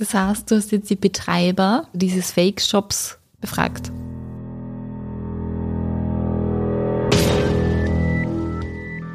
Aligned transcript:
Das 0.00 0.14
heißt, 0.14 0.50
du 0.50 0.56
hast 0.56 0.72
jetzt 0.72 0.88
die 0.88 0.96
Betreiber 0.96 1.86
dieses 1.92 2.32
Fake-Shops 2.32 3.18
befragt. 3.42 3.92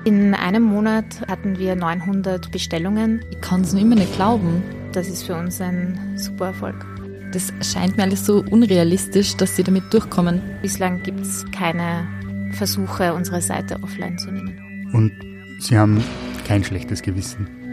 In 0.06 0.36
einem 0.36 0.62
Monat 0.62 1.28
hatten 1.28 1.58
wir 1.58 1.76
900 1.76 2.52
Bestellungen. 2.52 3.26
Ich 3.32 3.42
kann 3.42 3.62
es 3.62 3.74
nur 3.74 3.82
immer 3.82 3.96
nicht 3.96 4.16
glauben. 4.16 4.62
Das 4.94 5.08
ist 5.08 5.24
für 5.24 5.36
uns 5.36 5.60
ein 5.60 6.16
super 6.18 6.48
Erfolg. 6.48 6.86
Das 7.34 7.52
scheint 7.68 7.98
mir 7.98 8.04
alles 8.04 8.24
so 8.24 8.46
unrealistisch, 8.52 9.36
dass 9.38 9.56
sie 9.56 9.64
damit 9.64 9.92
durchkommen. 9.92 10.40
Bislang 10.62 11.02
gibt 11.02 11.22
es 11.22 11.46
keine 11.52 12.08
Versuche, 12.52 13.16
unsere 13.16 13.42
Seite 13.42 13.82
offline 13.82 14.20
zu 14.20 14.30
nehmen. 14.30 14.88
Und 14.94 15.12
Sie 15.60 15.80
haben 15.80 16.04
kein 16.48 16.64
schlechtes 16.64 17.02
Gewissen. 17.02 17.65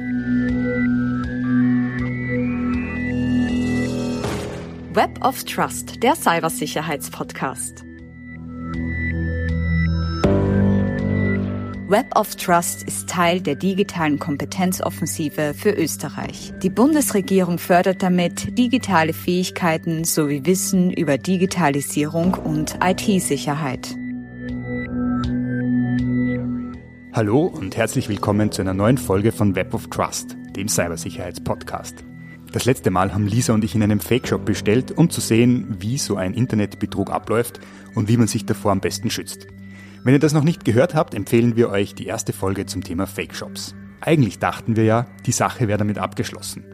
Web 4.95 5.25
of 5.25 5.43
Trust, 5.45 6.03
der 6.03 6.15
Cybersicherheitspodcast. 6.15 7.83
Web 11.89 12.15
of 12.15 12.37
Trust 12.37 12.83
ist 12.83 13.09
Teil 13.09 13.41
der 13.41 13.55
digitalen 13.55 14.19
Kompetenzoffensive 14.19 15.55
für 15.55 15.71
Österreich. 15.71 16.53
Die 16.63 16.69
Bundesregierung 16.69 17.57
fördert 17.57 18.03
damit 18.03 18.59
digitale 18.59 19.15
Fähigkeiten 19.15 20.05
sowie 20.05 20.45
Wissen 20.45 20.93
über 20.93 21.17
Digitalisierung 21.17 22.35
und 22.35 22.79
IT-Sicherheit. 22.85 23.97
Hallo 27.15 27.47
und 27.47 27.79
herzlich 27.79 28.11
willkommen 28.11 28.53
zu 28.53 28.61
einer 28.61 28.75
neuen 28.75 28.99
Folge 28.99 29.33
von 29.33 29.55
Web 29.55 29.73
of 29.73 29.89
Trust, 29.89 30.37
dem 30.55 30.69
Cybersicherheitspodcast. 30.69 32.05
Das 32.53 32.67
letzte 32.67 32.91
Mal 32.91 33.15
haben 33.15 33.27
Lisa 33.27 33.55
und 33.55 33.65
ich 33.65 33.75
in 33.75 33.83
einem 33.83 33.99
Fake-Shop 33.99 34.45
bestellt, 34.45 34.93
um 34.93 35.09
zu 35.09 35.23
sehen, 35.23 35.77
wie 35.81 35.97
so 35.97 36.17
ein 36.17 36.35
Internetbetrug 36.35 37.11
abläuft 37.11 37.61
und 37.95 38.09
wie 38.09 38.19
man 38.19 38.29
sich 38.29 38.45
davor 38.45 38.73
am 38.73 38.81
besten 38.81 39.09
schützt. 39.09 39.47
Wenn 40.05 40.13
ihr 40.13 40.21
das 40.21 40.35
noch 40.35 40.45
nicht 40.45 40.67
gehört 40.67 40.95
habt, 40.95 41.15
empfehlen 41.15 41.57
wir 41.57 41.71
euch 41.71 41.95
die 41.95 42.07
erste 42.07 42.35
Folge 42.35 42.67
zum 42.67 42.85
Thema 42.85 43.07
Fake 43.07 43.35
Shops. 43.35 43.75
Eigentlich 44.03 44.39
dachten 44.39 44.77
wir 44.77 44.85
ja, 44.85 45.07
die 45.25 45.33
Sache 45.33 45.67
wäre 45.67 45.79
damit 45.79 45.97
abgeschlossen. 45.97 46.65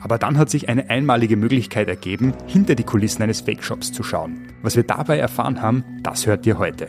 Aber 0.00 0.18
dann 0.18 0.36
hat 0.36 0.50
sich 0.50 0.68
eine 0.68 0.90
einmalige 0.90 1.36
Möglichkeit 1.36 1.88
ergeben, 1.88 2.32
hinter 2.46 2.74
die 2.74 2.84
Kulissen 2.84 3.22
eines 3.22 3.42
Fake 3.42 3.62
Shops 3.62 3.92
zu 3.92 4.02
schauen. 4.02 4.48
Was 4.62 4.74
wir 4.74 4.82
dabei 4.82 5.18
erfahren 5.18 5.62
haben, 5.62 5.84
das 6.02 6.26
hört 6.26 6.44
ihr 6.44 6.58
heute. 6.58 6.88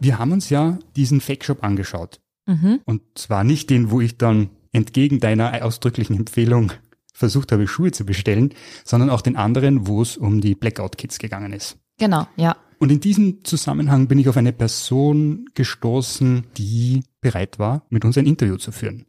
Wir 0.00 0.18
haben 0.20 0.30
uns 0.30 0.50
ja 0.50 0.78
diesen 0.94 1.20
Fake 1.20 1.44
Shop 1.44 1.64
angeschaut. 1.64 2.20
Mhm. 2.48 2.80
Und 2.84 3.02
zwar 3.14 3.44
nicht 3.44 3.70
den, 3.70 3.90
wo 3.90 4.00
ich 4.00 4.16
dann 4.16 4.48
entgegen 4.72 5.20
deiner 5.20 5.64
ausdrücklichen 5.64 6.16
Empfehlung 6.16 6.72
versucht 7.12 7.52
habe, 7.52 7.68
Schuhe 7.68 7.92
zu 7.92 8.06
bestellen, 8.06 8.54
sondern 8.84 9.10
auch 9.10 9.20
den 9.20 9.36
anderen, 9.36 9.86
wo 9.86 10.02
es 10.02 10.16
um 10.16 10.40
die 10.40 10.54
Blackout-Kits 10.54 11.18
gegangen 11.18 11.52
ist. 11.52 11.76
Genau, 11.98 12.26
ja. 12.36 12.56
Und 12.78 12.90
in 12.90 13.00
diesem 13.00 13.44
Zusammenhang 13.44 14.06
bin 14.06 14.18
ich 14.18 14.28
auf 14.28 14.36
eine 14.36 14.52
Person 14.52 15.46
gestoßen, 15.54 16.46
die 16.56 17.02
bereit 17.20 17.58
war, 17.58 17.82
mit 17.90 18.04
uns 18.04 18.16
ein 18.16 18.26
Interview 18.26 18.56
zu 18.56 18.70
führen. 18.70 19.04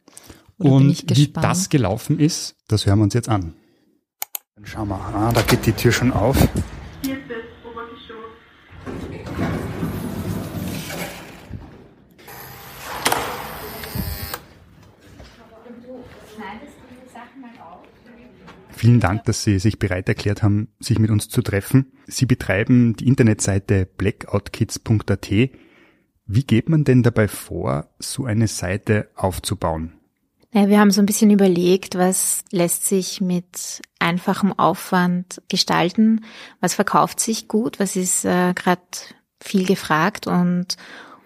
Oder 0.58 0.72
Und 0.72 1.18
wie 1.18 1.28
das 1.28 1.70
gelaufen 1.70 2.20
ist, 2.20 2.56
das 2.68 2.86
hören 2.86 3.00
wir 3.00 3.04
uns 3.04 3.14
jetzt 3.14 3.30
an. 3.30 3.54
Dann 4.56 4.66
schauen 4.66 4.90
wir, 4.90 4.96
ah, 4.96 5.32
da 5.32 5.42
geht 5.44 5.66
die 5.66 5.72
Tür 5.72 5.92
schon 5.92 6.12
auf. 6.12 6.36
Hier 7.04 7.14
ist 7.14 7.30
das 7.30 7.38
Obergeschoss. 7.64 8.34
Vielen 18.80 19.02
Dank, 19.02 19.26
dass 19.26 19.44
Sie 19.44 19.60
sich 19.60 19.78
bereit 19.78 20.08
erklärt 20.08 20.42
haben, 20.42 20.70
sich 20.80 21.00
mit 21.00 21.12
uns 21.12 21.28
zu 21.28 21.42
treffen. 21.42 21.92
Sie 22.08 22.26
betreiben 22.26 22.96
die 22.96 23.10
Internetseite 23.10 23.86
blackoutkids.at. 23.86 25.30
Wie 25.30 26.44
geht 26.44 26.70
man 26.70 26.86
denn 26.86 27.04
dabei 27.04 27.28
vor, 27.28 27.90
so 28.00 28.24
eine 28.24 28.48
Seite 28.48 29.10
aufzubauen? 29.16 30.00
Ja, 30.54 30.70
wir 30.70 30.80
haben 30.80 30.92
so 30.92 31.02
ein 31.02 31.06
bisschen 31.06 31.30
überlegt, 31.30 31.96
was 31.96 32.46
lässt 32.52 32.86
sich 32.86 33.20
mit 33.20 33.82
einfachem 34.00 34.58
Aufwand 34.58 35.42
gestalten, 35.50 36.24
was 36.62 36.74
verkauft 36.74 37.20
sich 37.20 37.50
gut, 37.50 37.82
was 37.82 37.98
ist 37.98 38.24
äh, 38.24 38.54
gerade 38.54 38.82
viel 39.42 39.66
gefragt 39.66 40.26
und 40.26 40.78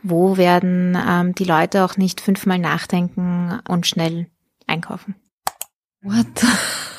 wo 0.02 0.38
werden 0.38 0.98
ähm, 1.00 1.36
die 1.36 1.46
Leute 1.46 1.86
auch 1.86 1.98
nicht 1.98 2.20
fünfmal 2.20 2.58
nachdenken 2.58 3.60
und 3.68 3.86
schnell 3.86 4.26
einkaufen. 4.66 5.14
What? 6.02 6.26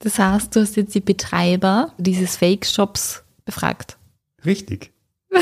Das 0.00 0.18
heißt, 0.18 0.54
du 0.54 0.60
hast 0.60 0.76
jetzt 0.76 0.94
die 0.94 1.00
Betreiber 1.00 1.92
dieses 1.98 2.36
Fake-Shops 2.36 3.24
befragt. 3.44 3.96
Richtig. 4.44 4.92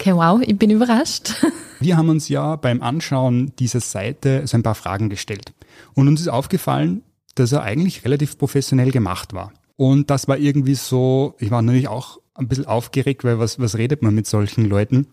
Okay, 0.00 0.14
wow, 0.14 0.40
ich 0.40 0.56
bin 0.56 0.70
überrascht. 0.70 1.34
Wir 1.80 1.96
haben 1.96 2.08
uns 2.08 2.28
ja 2.28 2.54
beim 2.54 2.82
Anschauen 2.82 3.52
dieser 3.58 3.80
Seite 3.80 4.46
so 4.46 4.56
ein 4.56 4.62
paar 4.62 4.76
Fragen 4.76 5.08
gestellt. 5.08 5.52
Und 5.92 6.06
uns 6.06 6.20
ist 6.20 6.28
aufgefallen, 6.28 7.02
dass 7.34 7.50
er 7.50 7.62
eigentlich 7.62 8.04
relativ 8.04 8.38
professionell 8.38 8.92
gemacht 8.92 9.32
war. 9.32 9.52
Und 9.74 10.08
das 10.08 10.28
war 10.28 10.38
irgendwie 10.38 10.76
so, 10.76 11.34
ich 11.40 11.50
war 11.50 11.62
natürlich 11.62 11.88
auch 11.88 12.20
ein 12.34 12.46
bisschen 12.46 12.66
aufgeregt, 12.66 13.24
weil 13.24 13.40
was, 13.40 13.58
was 13.58 13.76
redet 13.76 14.00
man 14.02 14.14
mit 14.14 14.28
solchen 14.28 14.66
Leuten? 14.66 15.08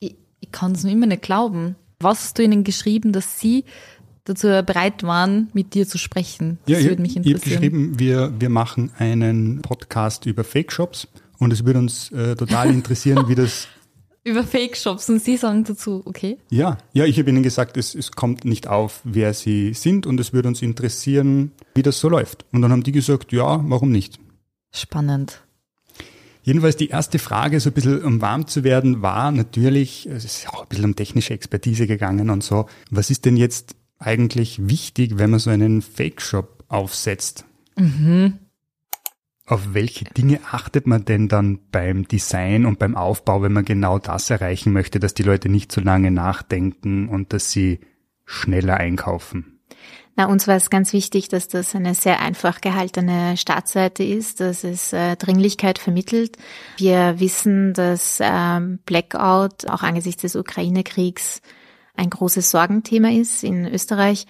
Ich, 0.00 0.16
ich 0.40 0.50
kann 0.50 0.72
es 0.72 0.82
nur 0.82 0.92
immer 0.92 1.06
nicht 1.06 1.22
glauben. 1.22 1.76
Was 2.00 2.24
hast 2.24 2.38
du 2.38 2.42
ihnen 2.42 2.64
geschrieben, 2.64 3.12
dass 3.12 3.38
sie 3.38 3.64
dazu 4.26 4.48
bereit 4.48 5.02
waren, 5.02 5.48
mit 5.54 5.74
dir 5.74 5.88
zu 5.88 5.98
sprechen. 5.98 6.58
Das 6.66 6.82
ja, 6.82 6.90
würde 6.90 7.00
mich 7.00 7.16
interessieren. 7.16 7.38
Ich 7.38 7.56
habe 7.56 7.60
geschrieben, 7.60 7.98
wir, 7.98 8.32
wir 8.38 8.50
machen 8.50 8.92
einen 8.98 9.62
Podcast 9.62 10.26
über 10.26 10.44
Fake-Shops 10.44 11.08
und 11.38 11.52
es 11.52 11.64
würde 11.64 11.78
uns 11.78 12.12
äh, 12.12 12.36
total 12.36 12.70
interessieren, 12.70 13.28
wie 13.28 13.34
das... 13.34 13.68
Über 14.24 14.42
Fake-Shops 14.42 15.08
und 15.08 15.22
Sie 15.22 15.36
sagen 15.36 15.62
dazu, 15.62 16.02
okay? 16.04 16.38
Ja, 16.50 16.78
ja, 16.92 17.04
ich 17.04 17.16
habe 17.16 17.30
Ihnen 17.30 17.44
gesagt, 17.44 17.76
es, 17.76 17.94
es 17.94 18.10
kommt 18.10 18.44
nicht 18.44 18.66
auf, 18.66 19.00
wer 19.04 19.32
Sie 19.32 19.72
sind 19.72 20.04
und 20.04 20.18
es 20.18 20.32
würde 20.32 20.48
uns 20.48 20.62
interessieren, 20.62 21.52
wie 21.76 21.82
das 21.82 22.00
so 22.00 22.08
läuft. 22.08 22.44
Und 22.50 22.62
dann 22.62 22.72
haben 22.72 22.82
die 22.82 22.90
gesagt, 22.90 23.30
ja, 23.30 23.62
warum 23.68 23.92
nicht? 23.92 24.18
Spannend. 24.72 25.42
Jedenfalls 26.42 26.76
die 26.76 26.88
erste 26.88 27.20
Frage, 27.20 27.60
so 27.60 27.70
ein 27.70 27.72
bisschen 27.72 28.04
um 28.04 28.20
warm 28.20 28.48
zu 28.48 28.64
werden, 28.64 29.00
war 29.00 29.30
natürlich, 29.30 30.06
es 30.06 30.24
ist 30.24 30.48
auch 30.48 30.62
ein 30.62 30.68
bisschen 30.68 30.84
um 30.86 30.96
technische 30.96 31.32
Expertise 31.32 31.86
gegangen 31.86 32.28
und 32.28 32.42
so, 32.42 32.66
was 32.90 33.10
ist 33.10 33.26
denn 33.26 33.36
jetzt 33.36 33.76
eigentlich 33.98 34.68
wichtig, 34.68 35.18
wenn 35.18 35.30
man 35.30 35.40
so 35.40 35.50
einen 35.50 35.82
Fake-Shop 35.82 36.64
aufsetzt? 36.68 37.44
Mhm. 37.76 38.38
Auf 39.48 39.74
welche 39.74 40.04
Dinge 40.04 40.40
achtet 40.50 40.88
man 40.88 41.04
denn 41.04 41.28
dann 41.28 41.60
beim 41.70 42.08
Design 42.08 42.66
und 42.66 42.80
beim 42.80 42.96
Aufbau, 42.96 43.42
wenn 43.42 43.52
man 43.52 43.64
genau 43.64 43.98
das 44.00 44.28
erreichen 44.28 44.72
möchte, 44.72 44.98
dass 44.98 45.14
die 45.14 45.22
Leute 45.22 45.48
nicht 45.48 45.70
so 45.70 45.80
lange 45.80 46.10
nachdenken 46.10 47.08
und 47.08 47.32
dass 47.32 47.52
sie 47.52 47.78
schneller 48.24 48.78
einkaufen? 48.78 49.60
Na, 50.16 50.26
uns 50.26 50.48
war 50.48 50.56
es 50.56 50.70
ganz 50.70 50.94
wichtig, 50.94 51.28
dass 51.28 51.46
das 51.46 51.74
eine 51.74 51.94
sehr 51.94 52.20
einfach 52.20 52.62
gehaltene 52.62 53.36
Startseite 53.36 54.02
ist, 54.02 54.40
dass 54.40 54.64
es 54.64 54.94
äh, 54.94 55.14
Dringlichkeit 55.14 55.78
vermittelt. 55.78 56.38
Wir 56.78 57.20
wissen, 57.20 57.74
dass 57.74 58.18
ähm, 58.22 58.78
Blackout 58.86 59.68
auch 59.68 59.82
angesichts 59.82 60.22
des 60.22 60.34
Ukraine-Kriegs 60.34 61.42
ein 61.96 62.10
großes 62.10 62.50
Sorgenthema 62.50 63.10
ist 63.10 63.44
in 63.44 63.66
Österreich. 63.66 64.26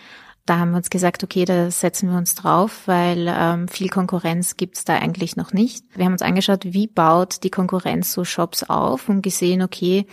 Da 0.46 0.58
haben 0.58 0.70
wir 0.70 0.76
uns 0.76 0.90
gesagt, 0.90 1.24
okay, 1.24 1.44
da 1.44 1.70
setzen 1.72 2.08
wir 2.08 2.16
uns 2.16 2.36
drauf, 2.36 2.82
weil 2.86 3.26
ähm, 3.28 3.66
viel 3.66 3.88
Konkurrenz 3.88 4.56
gibt's 4.56 4.84
da 4.84 4.94
eigentlich 4.94 5.36
noch 5.36 5.52
nicht. 5.52 5.84
Wir 5.96 6.04
haben 6.04 6.12
uns 6.12 6.22
angeschaut, 6.22 6.64
wie 6.64 6.86
baut 6.86 7.42
die 7.42 7.50
Konkurrenz 7.50 8.12
so 8.12 8.24
Shops 8.24 8.62
auf 8.62 9.08
und 9.08 9.22
gesehen, 9.22 9.60
okay, 9.62 10.06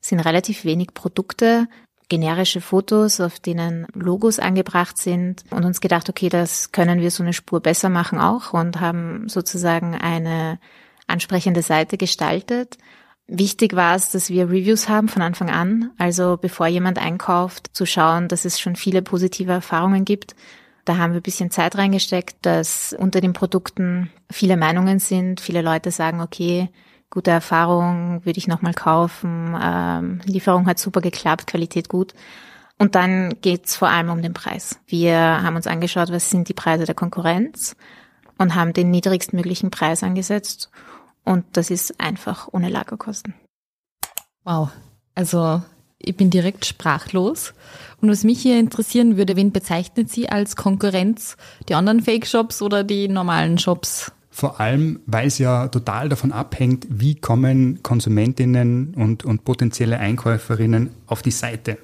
sind 0.00 0.20
relativ 0.20 0.64
wenig 0.64 0.92
Produkte, 0.92 1.68
generische 2.10 2.60
Fotos, 2.60 3.20
auf 3.20 3.40
denen 3.40 3.86
Logos 3.94 4.38
angebracht 4.38 4.98
sind 4.98 5.44
und 5.50 5.64
uns 5.64 5.80
gedacht, 5.80 6.08
okay, 6.08 6.28
das 6.28 6.72
können 6.72 7.00
wir 7.00 7.10
so 7.10 7.22
eine 7.22 7.32
Spur 7.32 7.60
besser 7.60 7.88
machen 7.88 8.18
auch 8.18 8.52
und 8.52 8.80
haben 8.80 9.28
sozusagen 9.28 9.94
eine 9.94 10.58
ansprechende 11.06 11.62
Seite 11.62 11.96
gestaltet 11.96 12.76
Wichtig 13.30 13.76
war 13.76 13.94
es, 13.94 14.10
dass 14.10 14.30
wir 14.30 14.48
Reviews 14.48 14.88
haben 14.88 15.08
von 15.08 15.20
Anfang 15.20 15.50
an. 15.50 15.90
Also 15.98 16.38
bevor 16.40 16.66
jemand 16.66 16.98
einkauft, 16.98 17.68
zu 17.74 17.84
schauen, 17.84 18.26
dass 18.26 18.46
es 18.46 18.58
schon 18.58 18.74
viele 18.74 19.02
positive 19.02 19.52
Erfahrungen 19.52 20.06
gibt. 20.06 20.34
Da 20.86 20.96
haben 20.96 21.12
wir 21.12 21.20
ein 21.20 21.22
bisschen 21.22 21.50
Zeit 21.50 21.76
reingesteckt, 21.76 22.36
dass 22.40 22.96
unter 22.98 23.20
den 23.20 23.34
Produkten 23.34 24.10
viele 24.30 24.56
Meinungen 24.56 24.98
sind. 24.98 25.42
Viele 25.42 25.60
Leute 25.60 25.90
sagen, 25.90 26.22
okay, 26.22 26.70
gute 27.10 27.30
Erfahrung, 27.30 28.24
würde 28.24 28.38
ich 28.38 28.48
nochmal 28.48 28.72
kaufen. 28.72 29.54
Ähm, 29.62 30.20
Lieferung 30.24 30.66
hat 30.66 30.78
super 30.78 31.02
geklappt, 31.02 31.48
Qualität 31.48 31.90
gut. 31.90 32.14
Und 32.78 32.94
dann 32.94 33.34
geht's 33.42 33.76
vor 33.76 33.88
allem 33.88 34.08
um 34.08 34.22
den 34.22 34.32
Preis. 34.32 34.80
Wir 34.86 35.18
haben 35.18 35.56
uns 35.56 35.66
angeschaut, 35.66 36.10
was 36.10 36.30
sind 36.30 36.48
die 36.48 36.54
Preise 36.54 36.86
der 36.86 36.94
Konkurrenz 36.94 37.76
und 38.38 38.54
haben 38.54 38.72
den 38.72 38.90
niedrigstmöglichen 38.90 39.70
Preis 39.70 40.02
angesetzt 40.02 40.70
und 41.28 41.44
das 41.52 41.68
ist 41.68 42.00
einfach 42.00 42.48
ohne 42.52 42.70
Lagerkosten. 42.70 43.34
Wow. 44.44 44.70
Also 45.14 45.60
ich 45.98 46.16
bin 46.16 46.30
direkt 46.30 46.64
sprachlos. 46.64 47.52
Und 48.00 48.08
was 48.08 48.24
mich 48.24 48.40
hier 48.40 48.58
interessieren 48.58 49.18
würde, 49.18 49.36
wen 49.36 49.52
bezeichnet 49.52 50.10
sie 50.10 50.30
als 50.30 50.56
Konkurrenz? 50.56 51.36
Die 51.68 51.74
anderen 51.74 52.00
Fake-Shops 52.00 52.62
oder 52.62 52.82
die 52.82 53.08
normalen 53.08 53.58
Shops? 53.58 54.10
Vor 54.30 54.58
allem, 54.58 55.00
weil 55.04 55.26
es 55.26 55.36
ja 55.36 55.68
total 55.68 56.08
davon 56.08 56.32
abhängt, 56.32 56.86
wie 56.88 57.16
kommen 57.16 57.82
Konsumentinnen 57.82 58.94
und, 58.94 59.26
und 59.26 59.44
potenzielle 59.44 59.98
Einkäuferinnen 59.98 60.90
auf 61.06 61.20
die 61.20 61.30
Seite. 61.30 61.76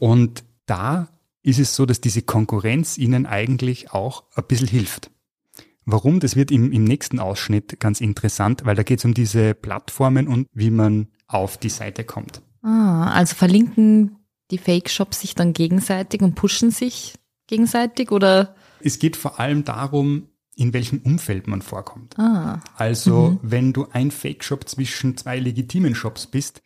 Und 0.00 0.42
da 0.66 1.08
ist 1.42 1.60
es 1.60 1.76
so, 1.76 1.86
dass 1.86 2.00
diese 2.00 2.22
Konkurrenz 2.22 2.98
ihnen 2.98 3.24
eigentlich 3.26 3.92
auch 3.92 4.24
ein 4.34 4.44
bisschen 4.48 4.66
hilft. 4.66 5.10
Warum? 5.86 6.20
Das 6.20 6.36
wird 6.36 6.50
im, 6.50 6.72
im 6.72 6.84
nächsten 6.84 7.18
Ausschnitt 7.18 7.78
ganz 7.80 8.00
interessant, 8.00 8.64
weil 8.64 8.74
da 8.74 8.82
geht 8.82 9.00
es 9.00 9.04
um 9.04 9.14
diese 9.14 9.54
Plattformen 9.54 10.28
und 10.28 10.48
wie 10.52 10.70
man 10.70 11.08
auf 11.26 11.56
die 11.56 11.68
Seite 11.68 12.04
kommt. 12.04 12.42
Ah, 12.62 13.10
also 13.12 13.34
verlinken 13.34 14.16
die 14.50 14.58
Fake-Shops 14.58 15.20
sich 15.20 15.34
dann 15.34 15.52
gegenseitig 15.52 16.22
und 16.22 16.34
pushen 16.34 16.70
sich 16.70 17.14
gegenseitig 17.46 18.10
oder? 18.10 18.54
Es 18.80 18.98
geht 18.98 19.16
vor 19.16 19.40
allem 19.40 19.64
darum, 19.64 20.28
in 20.56 20.72
welchem 20.72 20.98
Umfeld 20.98 21.46
man 21.48 21.62
vorkommt. 21.62 22.18
Ah, 22.18 22.60
Also, 22.76 23.38
wenn 23.42 23.72
du 23.72 23.88
ein 23.92 24.10
Fake-Shop 24.10 24.68
zwischen 24.68 25.16
zwei 25.16 25.38
legitimen 25.38 25.94
Shops 25.94 26.26
bist, 26.26 26.62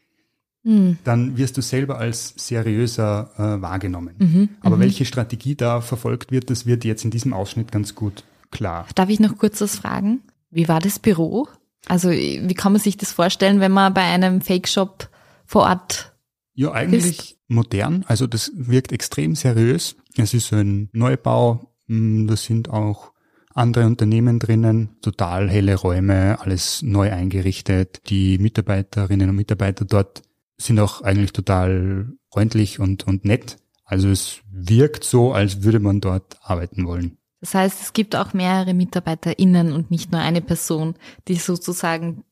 dann 1.05 1.39
wirst 1.39 1.57
du 1.57 1.63
selber 1.63 1.97
als 1.99 2.35
seriöser 2.37 3.31
äh, 3.39 3.63
wahrgenommen. 3.63 4.51
Aber 4.61 4.79
welche 4.79 5.07
Strategie 5.07 5.55
da 5.55 5.81
verfolgt 5.81 6.31
wird, 6.31 6.51
das 6.51 6.67
wird 6.67 6.85
jetzt 6.85 7.05
in 7.07 7.11
diesem 7.11 7.33
Ausschnitt 7.33 7.73
ganz 7.73 7.95
gut 7.95 8.25
klar. 8.51 8.87
darf 8.95 9.09
ich 9.09 9.21
noch 9.21 9.37
kurz 9.39 9.61
was 9.61 9.77
fragen? 9.77 10.23
Wie 10.51 10.69
war 10.69 10.81
das 10.81 10.99
Büro? 10.99 11.49
Also 11.87 12.11
wie 12.11 12.55
kann 12.55 12.73
man 12.73 12.81
sich 12.81 12.97
das 12.97 13.13
vorstellen, 13.13 13.61
wenn 13.61 13.73
man 13.73 13.95
bei 13.95 14.03
einem 14.03 14.41
Fake-Shop 14.41 15.09
vor 15.47 15.63
Ort 15.63 16.15
Ja, 16.55 16.73
eigentlich 16.73 17.39
modern. 17.49 18.05
Also 18.09 18.27
das 18.27 18.53
wirkt 18.55 18.93
extrem 18.93 19.35
seriös. 19.35 19.97
Es 20.17 20.35
ist 20.35 20.53
ein 20.53 20.91
Neubau. 20.93 21.73
Mm, 21.87 22.27
Da 22.27 22.37
sind 22.37 22.69
auch 22.69 23.13
andere 23.55 23.87
Unternehmen 23.87 24.39
drinnen. 24.39 24.97
Total 25.01 25.49
helle 25.49 25.75
Räume, 25.75 26.39
alles 26.41 26.83
neu 26.83 27.11
eingerichtet. 27.13 28.03
Die 28.09 28.39
Mitarbeiterinnen 28.39 29.31
und 29.31 29.37
Mitarbeiter 29.37 29.85
dort 29.85 30.23
sind 30.59 30.79
auch 30.81 31.03
eigentlich 31.03 31.33
total 31.33 32.13
freundlich 32.31 32.79
und, 32.81 33.07
und 33.07 33.25
nett. 33.25 33.57
Also 33.85 34.09
es 34.09 34.41
wirkt 34.51 35.05
so, 35.05 35.33
als 35.33 35.63
würde 35.63 35.81
man 35.81 36.01
dort 36.01 36.37
arbeiten 36.43 36.87
wollen. 36.87 37.17
Das 37.41 37.55
heißt, 37.55 37.81
es 37.81 37.93
gibt 37.93 38.17
auch 38.17 38.35
mehrere 38.35 38.75
MitarbeiterInnen 38.75 39.73
und 39.73 39.91
nicht 39.91 40.11
nur 40.11 40.21
eine 40.21 40.41
Person, 40.41 40.95
die 41.29 41.37
sozusagen 41.37 42.25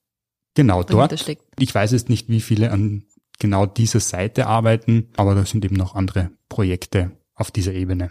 Genau 0.54 0.82
dort. 0.82 1.18
steckt. 1.18 1.44
Ich 1.58 1.74
weiß 1.74 1.92
jetzt 1.92 2.08
nicht, 2.08 2.28
wie 2.28 2.40
viele 2.40 2.72
an 2.72 3.04
genau 3.38 3.66
dieser 3.66 4.00
Seite 4.00 4.46
arbeiten, 4.46 5.08
aber 5.16 5.34
da 5.34 5.44
sind 5.44 5.64
eben 5.64 5.76
noch 5.76 5.94
andere 5.94 6.30
Projekte 6.48 7.12
auf 7.34 7.50
dieser 7.50 7.74
Ebene. 7.74 8.10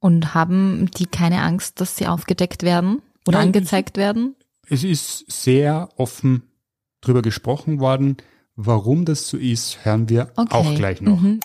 Und 0.00 0.34
haben 0.34 0.90
die 0.96 1.06
keine 1.06 1.42
Angst, 1.42 1.80
dass 1.80 1.96
sie 1.96 2.06
aufgedeckt 2.06 2.62
werden 2.62 3.02
oder 3.26 3.38
Nein, 3.38 3.48
angezeigt 3.48 3.96
werden? 3.96 4.34
Es 4.68 4.84
ist 4.84 5.30
sehr 5.30 5.90
offen 5.96 6.42
drüber 7.00 7.22
gesprochen 7.22 7.80
worden. 7.80 8.16
Warum 8.56 9.04
das 9.04 9.28
so 9.28 9.36
ist, 9.36 9.84
hören 9.84 10.08
wir 10.08 10.32
auch 10.36 10.74
gleich 10.74 11.00
noch. 11.02 11.20
Mhm. 11.20 11.40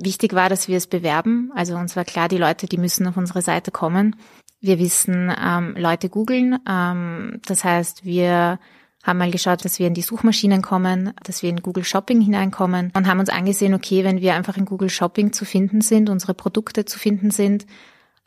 Wichtig 0.00 0.32
war, 0.34 0.48
dass 0.48 0.68
wir 0.68 0.76
es 0.76 0.86
bewerben. 0.86 1.50
Also 1.54 1.74
uns 1.76 1.96
war 1.96 2.04
klar, 2.04 2.28
die 2.28 2.38
Leute, 2.38 2.66
die 2.66 2.78
müssen 2.78 3.06
auf 3.06 3.16
unsere 3.16 3.42
Seite 3.42 3.70
kommen. 3.70 4.16
Wir 4.60 4.78
wissen, 4.78 5.32
ähm, 5.40 5.74
Leute 5.76 6.08
googeln. 6.08 6.58
Ähm, 6.68 7.40
das 7.46 7.64
heißt, 7.64 8.04
wir 8.04 8.58
haben 9.02 9.18
mal 9.18 9.30
geschaut, 9.30 9.64
dass 9.64 9.78
wir 9.78 9.86
in 9.86 9.94
die 9.94 10.02
Suchmaschinen 10.02 10.62
kommen, 10.62 11.12
dass 11.24 11.42
wir 11.42 11.50
in 11.50 11.62
Google 11.62 11.84
Shopping 11.84 12.20
hineinkommen 12.20 12.92
und 12.94 13.06
haben 13.06 13.20
uns 13.20 13.28
angesehen, 13.28 13.74
okay, 13.74 14.04
wenn 14.04 14.20
wir 14.20 14.34
einfach 14.34 14.56
in 14.56 14.64
Google 14.64 14.90
Shopping 14.90 15.32
zu 15.32 15.44
finden 15.44 15.80
sind, 15.80 16.10
unsere 16.10 16.34
Produkte 16.34 16.84
zu 16.84 16.98
finden 16.98 17.30
sind, 17.30 17.66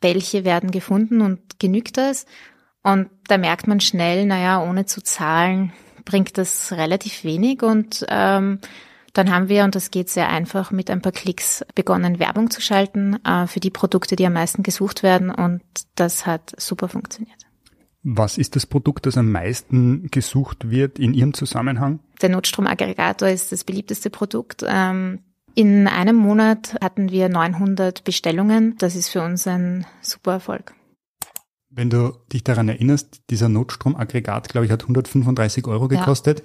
welche 0.01 0.43
werden 0.43 0.71
gefunden 0.71 1.21
und 1.21 1.59
genügt 1.59 1.97
das? 1.97 2.25
Und 2.83 3.09
da 3.27 3.37
merkt 3.37 3.67
man 3.67 3.79
schnell, 3.79 4.25
naja, 4.25 4.63
ohne 4.63 4.85
zu 4.85 5.01
zahlen 5.03 5.71
bringt 6.03 6.37
das 6.37 6.71
relativ 6.71 7.23
wenig 7.23 7.61
und 7.61 8.05
ähm, 8.09 8.59
dann 9.13 9.31
haben 9.31 9.49
wir, 9.49 9.63
und 9.63 9.75
das 9.75 9.91
geht 9.91 10.09
sehr 10.09 10.29
einfach, 10.29 10.71
mit 10.71 10.89
ein 10.89 11.01
paar 11.01 11.11
Klicks 11.11 11.65
begonnen, 11.75 12.19
Werbung 12.19 12.49
zu 12.49 12.61
schalten 12.61 13.17
äh, 13.25 13.47
für 13.47 13.59
die 13.59 13.69
Produkte, 13.69 14.15
die 14.15 14.25
am 14.25 14.33
meisten 14.33 14.63
gesucht 14.63 15.03
werden 15.03 15.29
und 15.29 15.61
das 15.95 16.25
hat 16.25 16.53
super 16.57 16.87
funktioniert. 16.87 17.37
Was 18.03 18.37
ist 18.37 18.55
das 18.55 18.65
Produkt, 18.65 19.05
das 19.05 19.17
am 19.17 19.31
meisten 19.31 20.07
gesucht 20.09 20.71
wird 20.71 20.97
in 20.97 21.13
Ihrem 21.13 21.33
Zusammenhang? 21.33 21.99
Der 22.21 22.29
Notstromaggregator 22.29 23.27
ist 23.27 23.51
das 23.51 23.63
beliebteste 23.63 24.09
Produkt. 24.09 24.65
Ähm, 24.67 25.19
in 25.53 25.87
einem 25.87 26.15
Monat 26.15 26.77
hatten 26.81 27.11
wir 27.11 27.29
900 27.29 28.03
Bestellungen. 28.03 28.75
Das 28.79 28.95
ist 28.95 29.09
für 29.09 29.21
uns 29.21 29.45
ein 29.45 29.85
super 30.01 30.33
Erfolg. 30.33 30.73
Wenn 31.69 31.89
du 31.89 32.13
dich 32.31 32.43
daran 32.43 32.69
erinnerst, 32.69 33.21
dieser 33.29 33.49
Notstromaggregat, 33.49 34.49
glaube 34.49 34.65
ich, 34.65 34.71
hat 34.71 34.81
135 34.83 35.67
Euro 35.67 35.89
Ja. 35.91 35.99
gekostet, 35.99 36.43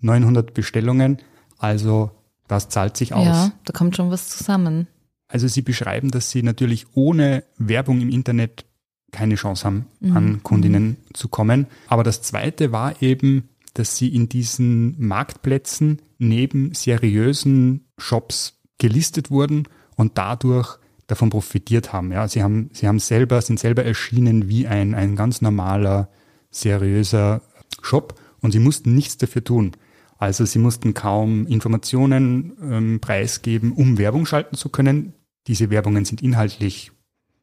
900 0.00 0.54
Bestellungen, 0.54 1.18
also 1.58 2.10
das 2.48 2.68
zahlt 2.68 2.96
sich 2.96 3.12
aus. 3.12 3.26
Ja, 3.26 3.52
da 3.64 3.72
kommt 3.72 3.96
schon 3.96 4.10
was 4.10 4.28
zusammen. 4.28 4.86
Also 5.28 5.48
Sie 5.48 5.62
beschreiben, 5.62 6.10
dass 6.10 6.30
Sie 6.30 6.42
natürlich 6.42 6.86
ohne 6.94 7.44
Werbung 7.58 8.00
im 8.00 8.10
Internet 8.10 8.64
keine 9.10 9.34
Chance 9.36 9.64
haben, 9.64 9.86
an 10.02 10.42
Kundinnen 10.42 10.98
zu 11.14 11.28
kommen. 11.28 11.66
Aber 11.88 12.02
das 12.02 12.22
Zweite 12.22 12.70
war 12.70 13.00
eben, 13.02 13.48
dass 13.74 13.96
Sie 13.96 14.14
in 14.14 14.28
diesen 14.28 14.94
Marktplätzen 14.98 16.02
neben 16.18 16.74
seriösen 16.74 17.86
Shops 17.98 18.60
gelistet 18.78 19.30
wurden 19.30 19.68
und 19.96 20.18
dadurch 20.18 20.78
davon 21.06 21.30
profitiert 21.30 21.92
haben. 21.92 22.12
Ja, 22.12 22.28
Sie 22.28 22.42
haben, 22.42 22.70
Sie 22.72 22.86
haben 22.86 22.98
selber, 22.98 23.40
sind 23.40 23.58
selber 23.58 23.84
erschienen 23.84 24.48
wie 24.48 24.66
ein, 24.66 24.94
ein 24.94 25.16
ganz 25.16 25.40
normaler, 25.40 26.08
seriöser 26.50 27.42
Shop 27.82 28.20
und 28.40 28.52
Sie 28.52 28.58
mussten 28.58 28.94
nichts 28.94 29.16
dafür 29.16 29.44
tun. 29.44 29.72
Also 30.18 30.44
Sie 30.44 30.58
mussten 30.58 30.94
kaum 30.94 31.46
Informationen 31.46 32.56
ähm, 32.62 33.00
preisgeben, 33.00 33.72
um 33.72 33.98
Werbung 33.98 34.26
schalten 34.26 34.56
zu 34.56 34.68
können. 34.68 35.12
Diese 35.46 35.70
Werbungen 35.70 36.04
sind 36.04 36.22
inhaltlich 36.22 36.90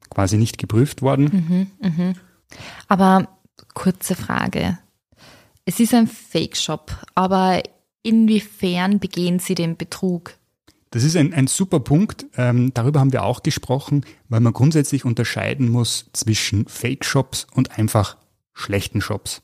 quasi 0.09 0.37
nicht 0.37 0.57
geprüft 0.57 1.01
worden. 1.01 1.69
Aber 2.87 3.27
kurze 3.73 4.15
Frage. 4.15 4.77
Es 5.65 5.79
ist 5.79 5.93
ein 5.93 6.07
Fake-Shop, 6.07 6.91
aber 7.15 7.63
inwiefern 8.01 8.99
begehen 8.99 9.39
Sie 9.39 9.55
den 9.55 9.77
Betrug? 9.77 10.35
Das 10.91 11.03
ist 11.03 11.15
ein, 11.15 11.33
ein 11.33 11.47
super 11.47 11.79
Punkt. 11.79 12.25
Ähm, 12.37 12.71
darüber 12.73 12.99
haben 12.99 13.13
wir 13.13 13.23
auch 13.23 13.41
gesprochen, 13.41 14.05
weil 14.29 14.41
man 14.41 14.53
grundsätzlich 14.53 15.05
unterscheiden 15.05 15.69
muss 15.69 16.09
zwischen 16.13 16.67
Fake-Shops 16.67 17.47
und 17.53 17.79
einfach 17.79 18.17
schlechten 18.53 19.01
Shops. 19.01 19.41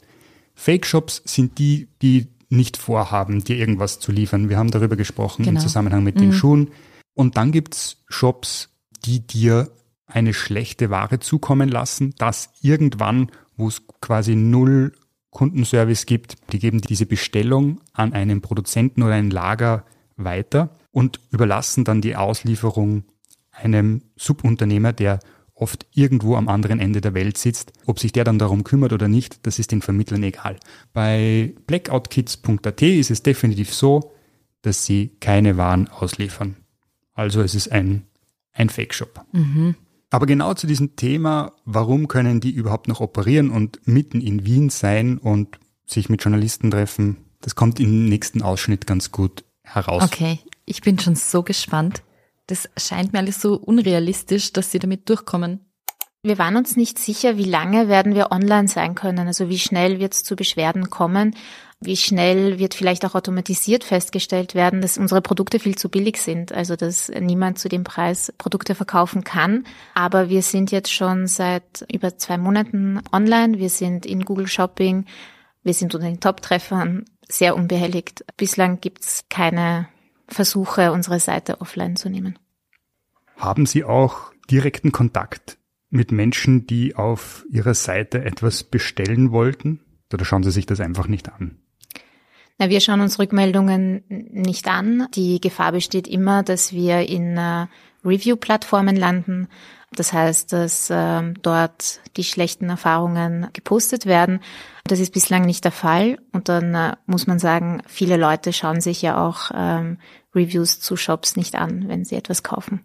Fake-Shops 0.54 1.24
sind 1.25 1.58
die, 1.58 1.88
die 2.01 2.27
nicht 2.50 2.77
vorhaben, 2.77 3.44
dir 3.44 3.58
irgendwas 3.58 4.00
zu 4.00 4.12
liefern. 4.12 4.50
Wir 4.50 4.58
haben 4.58 4.72
darüber 4.72 4.96
gesprochen 4.96 5.44
im 5.44 5.50
Genau. 5.51 5.62
Zusammenhang 5.62 6.03
mit 6.03 6.20
den 6.20 6.34
Schuhen. 6.34 6.70
Und 7.13 7.38
dann 7.38 7.51
gibt's 7.51 8.03
Shops, 8.08 8.70
die 9.06 9.25
dir 9.25 9.70
eine 10.08 10.34
schlechte 10.34 10.89
Ware 10.89 11.20
zukommen 11.20 11.70
lassen, 11.70 12.15
das 12.18 12.50
irgendwann, 12.62 13.29
wo 13.56 13.68
es 13.68 13.84
quasi 14.01 14.36
null 14.36 14.94
Kundenservice 15.29 16.08
gibt, 16.08 16.38
die 16.51 16.60
geben 16.60 16.82
diese 16.82 17.06
Bestellung 17.06 17.82
an 17.94 18.13
einen 18.13 18.41
Produzenten 18.41 19.03
oder 19.03 19.13
ein 19.13 19.29
Lager 19.29 19.86
weiter 20.18 20.75
und 20.91 21.20
überlassen 21.32 21.84
dann 21.84 22.01
die 22.01 22.15
Auslieferung 22.15 23.03
einem 23.51 24.01
Subunternehmer, 24.18 24.94
der 24.94 25.20
oft 25.60 25.86
irgendwo 25.94 26.36
am 26.36 26.48
anderen 26.48 26.80
Ende 26.80 27.01
der 27.01 27.13
Welt 27.13 27.38
sitzt. 27.38 27.74
Ob 27.86 28.00
sich 28.00 28.12
der 28.12 28.24
dann 28.24 28.39
darum 28.39 28.63
kümmert 28.63 28.94
oder 28.94 29.08
nicht, 29.08 29.46
das 29.46 29.60
ist 29.60 29.72
den 29.72 29.82
Vermittlern 29.82 30.24
egal. 30.24 30.58
Bei 30.94 31.54
blackoutkids.at 31.68 32.82
ist 32.82 33.12
es 33.12 33.24
definitiv 33.24 33.74
so, 33.74 34.13
dass 34.62 34.86
sie 34.86 35.16
keine 35.20 35.58
Waren 35.58 35.88
ausliefern. 35.89 36.58
Also 37.13 37.42
es 37.42 37.56
ist 37.56 37.72
ein, 37.72 38.04
ein 38.54 38.70
Fake-Shop. 38.70 39.25
Aber 40.10 40.25
genau 40.25 40.54
zu 40.54 40.68
diesem 40.68 40.96
Thema, 40.96 41.54
warum 41.66 42.08
können 42.08 42.39
die 42.39 42.51
überhaupt 42.51 42.88
noch 42.88 43.00
operieren 43.00 43.51
und 43.51 43.80
mitten 43.86 44.22
in 44.22 44.46
Wien 44.46 44.70
sein 44.70 45.18
und 45.18 45.60
sich 45.86 46.10
mit 46.10 46.24
Journalisten 46.24 46.72
treffen, 46.72 47.18
das 47.42 47.56
kommt 47.56 47.80
im 47.80 48.06
nächsten 48.06 48.42
Ausschnitt 48.42 48.88
ganz 48.88 49.12
gut 49.12 49.44
heraus. 49.63 50.04
Okay, 50.04 50.39
ich 50.66 50.82
bin 50.82 51.00
schon 51.00 51.16
so 51.16 51.44
gespannt. 51.44 52.04
Das 52.50 52.68
scheint 52.77 53.13
mir 53.13 53.20
alles 53.20 53.39
so 53.39 53.56
unrealistisch, 53.56 54.53
dass 54.53 54.72
Sie 54.72 54.79
damit 54.79 55.08
durchkommen. 55.08 55.72
Wir 56.24 56.39
waren 56.39 56.58
uns 56.58 56.75
nicht 56.75 56.98
sicher, 56.98 57.38
wie 57.38 57.46
lange 57.46 57.88
werden 57.88 58.15
wir 58.15 58.32
online 58.32 58.68
sein 58.68 58.96
können, 58.96 59.27
also 59.27 59.50
wie 59.50 59.60
schnell 59.60 60.00
wird 60.00 60.13
es 60.13 60.24
zu 60.24 60.36
Beschwerden 60.36 60.89
kommen, 60.89 61.36
wie 61.79 61.96
schnell 61.96 62.58
wird 62.58 62.74
vielleicht 62.74 63.06
auch 63.06 63.13
automatisiert 63.13 63.84
festgestellt 63.84 64.56
werden, 64.56 64.82
dass 64.82 64.98
unsere 64.98 65.22
Produkte 65.22 65.60
viel 65.60 65.77
zu 65.77 65.89
billig 65.89 66.18
sind, 66.18 66.51
also 66.51 66.75
dass 66.75 67.10
niemand 67.10 67.60
zu 67.60 67.70
dem 67.70 67.84
Preis 67.84 68.34
Produkte 68.39 68.74
verkaufen 68.74 69.24
kann. 69.24 69.63
Aber 69.94 70.27
wir 70.27 70.41
sind 70.41 70.72
jetzt 70.72 70.91
schon 70.91 71.27
seit 71.27 71.86
über 71.94 72.18
zwei 72.18 72.38
Monaten 72.39 73.00
online, 73.13 73.60
wir 73.60 73.70
sind 73.70 74.08
in 74.08 74.25
Google 74.25 74.48
Shopping, 74.48 75.06
wir 75.63 75.75
sind 75.75 75.94
unter 75.94 76.08
den 76.08 76.20
Top-Treffern 76.20 77.06
sehr 77.29 77.56
unbehelligt. 77.56 78.25
Bislang 78.38 78.82
gibt's 78.82 79.24
keine 79.29 79.88
Versuche, 80.30 80.92
unsere 80.92 81.20
Seite 81.20 81.62
offline 81.62 81.96
zu 81.96 82.10
nehmen. 82.10 82.38
Haben 83.38 83.66
Sie 83.66 83.84
auch 83.84 84.32
direkten 84.50 84.92
Kontakt 84.92 85.58
mit 85.90 86.12
Menschen, 86.12 86.68
die 86.68 86.96
auf 86.96 87.46
Ihrer 87.50 87.74
Seite 87.74 88.24
etwas 88.24 88.64
bestellen 88.64 89.32
wollten? 89.32 89.82
Oder 90.14 90.26
schauen 90.26 90.44
Sie 90.44 90.52
sich 90.52 90.66
das 90.66 90.80
einfach 90.80 91.08
nicht 91.08 91.32
an? 91.32 91.58
Na, 92.58 92.70
wir 92.70 92.82
schauen 92.82 93.00
uns 93.00 93.20
Rückmeldungen 93.20 94.04
nicht 94.10 94.68
an. 94.68 95.08
Die 95.16 95.40
Gefahr 95.40 95.72
besteht 95.72 96.08
immer, 96.08 96.44
dass 96.44 96.74
wir 96.74 97.08
in 97.08 97.38
äh, 97.38 97.68
Review-Plattformen 98.04 98.98
landen. 98.98 99.48
Das 99.96 100.14
heißt, 100.14 100.54
dass 100.54 100.90
äh, 100.90 101.34
dort 101.42 102.02
die 102.18 102.24
schlechten 102.24 102.70
Erfahrungen 102.70 103.48
gepostet 103.54 104.06
werden. 104.06 104.42
Das 104.84 105.00
ist 105.00 105.14
bislang 105.14 105.46
nicht 105.46 105.64
der 105.64 105.72
Fall. 105.72 106.20
Und 106.34 106.50
dann 106.50 106.76
äh, 106.76 106.96
muss 107.06 107.28
man 107.28 107.40
sagen, 107.40 107.82
viele 107.88 108.18
Leute 108.18 108.52
schauen 108.52 108.82
sich 108.82 109.02
ja 109.02 109.26
auch 109.26 109.52
ähm, 109.54 109.98
Reviews 110.34 110.80
zu 110.80 110.96
Shops 110.96 111.36
nicht 111.36 111.56
an, 111.56 111.88
wenn 111.88 112.06
sie 112.06 112.16
etwas 112.16 112.44
kaufen. 112.44 112.82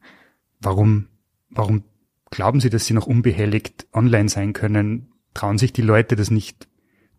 Warum, 0.61 1.09
warum 1.51 1.85
glauben 2.31 2.61
Sie, 2.61 2.71
dass 2.71 2.87
Sie 2.87 2.95
noch 2.95 3.07
unbehelligt 3.07 3.87
online 3.93 4.29
sein 4.29 4.53
können? 4.53 5.13
Trauen 5.35 5.59
sich 5.59 5.73
die 5.73 5.83
Leute 5.83 6.17
das 6.17 6.31
nicht 6.31 6.69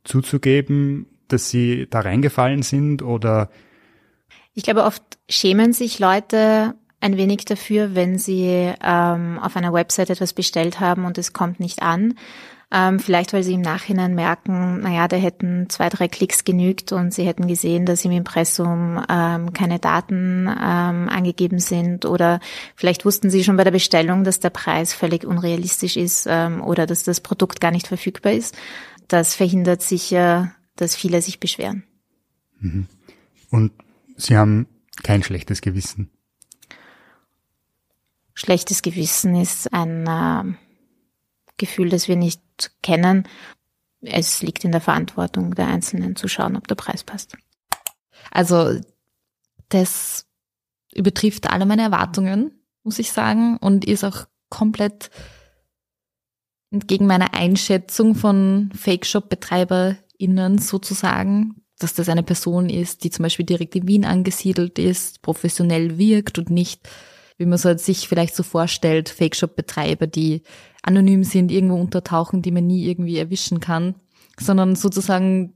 zuzugeben, 0.03 1.07
dass 1.27 1.49
sie 1.49 1.87
da 1.89 1.99
reingefallen 1.99 2.61
sind 2.61 3.01
oder? 3.01 3.49
Ich 4.53 4.63
glaube, 4.63 4.83
oft 4.83 5.03
schämen 5.29 5.73
sich 5.73 5.99
Leute 5.99 6.75
ein 7.01 7.17
wenig 7.17 7.45
dafür, 7.45 7.93
wenn 7.93 8.17
sie 8.17 8.73
ähm, 8.81 9.39
auf 9.39 9.55
einer 9.55 9.73
Website 9.73 10.09
etwas 10.09 10.33
bestellt 10.33 10.79
haben 10.79 11.05
und 11.05 11.17
es 11.17 11.33
kommt 11.33 11.59
nicht 11.59 11.81
an. 11.81 12.15
Ähm, 12.71 12.99
vielleicht, 12.99 13.33
weil 13.33 13.43
sie 13.43 13.53
im 13.53 13.61
Nachhinein 13.61 14.15
merken, 14.15 14.81
naja, 14.81 15.07
da 15.07 15.15
hätten 15.15 15.69
zwei, 15.69 15.89
drei 15.89 16.07
Klicks 16.07 16.43
genügt 16.43 16.91
und 16.91 17.13
sie 17.13 17.25
hätten 17.25 17.47
gesehen, 17.47 17.85
dass 17.85 18.03
im 18.05 18.11
Impressum 18.11 19.03
ähm, 19.07 19.53
keine 19.53 19.79
Daten 19.79 20.47
ähm, 20.47 21.09
angegeben 21.09 21.59
sind 21.59 22.05
oder 22.05 22.39
vielleicht 22.75 23.05
wussten 23.05 23.29
sie 23.29 23.43
schon 23.43 23.57
bei 23.57 23.63
der 23.63 23.71
Bestellung, 23.71 24.23
dass 24.23 24.39
der 24.39 24.49
Preis 24.49 24.93
völlig 24.93 25.25
unrealistisch 25.25 25.95
ist 25.95 26.25
ähm, 26.27 26.61
oder 26.61 26.85
dass 26.87 27.03
das 27.03 27.21
Produkt 27.21 27.61
gar 27.61 27.71
nicht 27.71 27.87
verfügbar 27.87 28.33
ist. 28.33 28.57
Das 29.07 29.35
verhindert 29.35 29.83
sicher 29.83 30.51
dass 30.75 30.95
viele 30.95 31.21
sich 31.21 31.39
beschweren. 31.39 31.83
Mhm. 32.59 32.87
Und 33.49 33.71
Sie 34.17 34.37
haben 34.37 34.67
kein 35.03 35.23
schlechtes 35.23 35.61
Gewissen? 35.61 36.09
Schlechtes 38.33 38.81
Gewissen 38.81 39.35
ist 39.35 39.73
ein 39.73 40.07
äh, 40.07 40.55
Gefühl, 41.57 41.89
das 41.89 42.07
wir 42.07 42.15
nicht 42.15 42.41
kennen. 42.81 43.27
Es 44.01 44.41
liegt 44.41 44.63
in 44.63 44.71
der 44.71 44.81
Verantwortung 44.81 45.55
der 45.55 45.67
Einzelnen 45.67 46.15
zu 46.15 46.27
schauen, 46.27 46.55
ob 46.55 46.67
der 46.67 46.75
Preis 46.75 47.03
passt. 47.03 47.35
Also 48.31 48.79
das 49.69 50.25
übertrifft 50.93 51.49
alle 51.49 51.65
meine 51.65 51.83
Erwartungen, 51.83 52.51
muss 52.83 52.99
ich 52.99 53.11
sagen, 53.11 53.57
und 53.57 53.85
ist 53.85 54.03
auch 54.03 54.27
komplett 54.49 55.09
entgegen 56.71 57.07
meiner 57.07 57.33
Einschätzung 57.33 58.15
von 58.15 58.69
Fake-Shop-Betreiber 58.75 59.97
innen 60.17 60.57
sozusagen, 60.57 61.63
dass 61.79 61.93
das 61.93 62.09
eine 62.09 62.23
Person 62.23 62.69
ist, 62.69 63.03
die 63.03 63.09
zum 63.09 63.23
Beispiel 63.23 63.45
direkt 63.45 63.75
in 63.75 63.87
Wien 63.87 64.05
angesiedelt 64.05 64.79
ist, 64.79 65.21
professionell 65.21 65.97
wirkt 65.97 66.37
und 66.37 66.49
nicht, 66.49 66.87
wie 67.37 67.45
man 67.45 67.57
sich 67.57 68.07
vielleicht 68.07 68.35
so 68.35 68.43
vorstellt, 68.43 69.09
Fake-Shop-Betreiber, 69.09 70.07
die 70.07 70.43
anonym 70.85 71.23
sind, 71.23 71.51
irgendwo 71.51 71.75
untertauchen, 71.75 72.41
die 72.41 72.51
man 72.51 72.67
nie 72.67 72.85
irgendwie 72.87 73.17
erwischen 73.17 73.59
kann, 73.59 73.95
sondern 74.39 74.75
sozusagen 74.75 75.53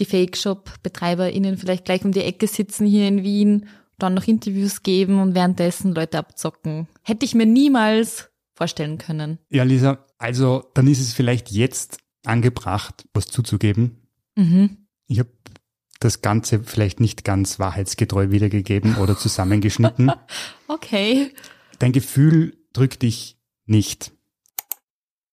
die 0.00 0.04
Fake-Shop-BetreiberInnen 0.04 1.56
vielleicht 1.56 1.84
gleich 1.84 2.04
um 2.04 2.12
die 2.12 2.22
Ecke 2.22 2.46
sitzen 2.46 2.86
hier 2.86 3.08
in 3.08 3.22
Wien, 3.22 3.68
dann 3.98 4.14
noch 4.14 4.26
Interviews 4.26 4.82
geben 4.82 5.20
und 5.20 5.34
währenddessen 5.34 5.94
Leute 5.94 6.18
abzocken. 6.18 6.86
Hätte 7.02 7.24
ich 7.24 7.34
mir 7.34 7.46
niemals 7.46 8.30
vorstellen 8.52 8.98
können. 8.98 9.38
Ja, 9.50 9.62
Lisa, 9.62 10.04
also 10.18 10.64
dann 10.74 10.86
ist 10.86 11.00
es 11.00 11.12
vielleicht 11.12 11.50
jetzt 11.50 11.98
angebracht, 12.24 13.06
was 13.14 13.26
zuzugeben. 13.26 14.08
Mhm. 14.34 14.86
Ich 15.06 15.18
habe 15.18 15.30
das 16.00 16.20
Ganze 16.20 16.62
vielleicht 16.62 17.00
nicht 17.00 17.24
ganz 17.24 17.58
wahrheitsgetreu 17.58 18.30
wiedergegeben 18.30 18.96
oder 18.96 19.16
zusammengeschnitten. 19.16 20.12
okay. 20.68 21.32
Dein 21.78 21.92
Gefühl 21.92 22.56
drückt 22.72 23.02
dich 23.02 23.38
nicht. 23.64 24.12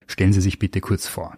Stellen 0.07 0.33
Sie 0.33 0.41
sich 0.41 0.59
bitte 0.59 0.81
kurz 0.81 1.07
vor. 1.07 1.37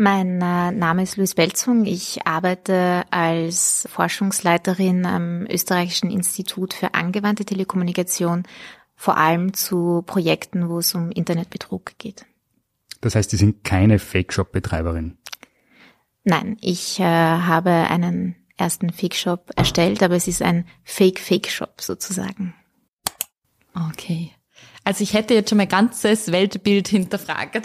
Mein 0.00 0.40
äh, 0.40 0.70
Name 0.70 1.02
ist 1.02 1.16
Luis 1.16 1.34
Belzung. 1.34 1.84
Ich 1.84 2.24
arbeite 2.24 3.04
als 3.10 3.88
Forschungsleiterin 3.90 5.04
am 5.04 5.44
Österreichischen 5.46 6.12
Institut 6.12 6.72
für 6.72 6.94
angewandte 6.94 7.44
Telekommunikation, 7.44 8.44
vor 8.94 9.16
allem 9.16 9.54
zu 9.54 10.02
Projekten, 10.06 10.68
wo 10.68 10.78
es 10.78 10.94
um 10.94 11.10
Internetbetrug 11.10 11.98
geht. 11.98 12.26
Das 13.00 13.16
heißt, 13.16 13.30
Sie 13.30 13.36
sind 13.36 13.64
keine 13.64 13.98
Fake-Shop-Betreiberin? 13.98 15.18
Nein, 16.22 16.56
ich 16.60 17.00
äh, 17.00 17.02
habe 17.02 17.70
einen 17.70 18.36
ersten 18.56 18.92
Fake-Shop 18.92 19.50
erstellt, 19.56 20.02
aber 20.04 20.14
es 20.14 20.28
ist 20.28 20.42
ein 20.42 20.64
Fake-Fake-Shop 20.84 21.80
sozusagen. 21.80 22.54
Okay. 23.74 24.32
Also 24.88 25.04
ich 25.04 25.12
hätte 25.12 25.34
jetzt 25.34 25.50
schon 25.50 25.58
mein 25.58 25.68
ganzes 25.68 26.32
Weltbild 26.32 26.88
hinterfragt. 26.88 27.60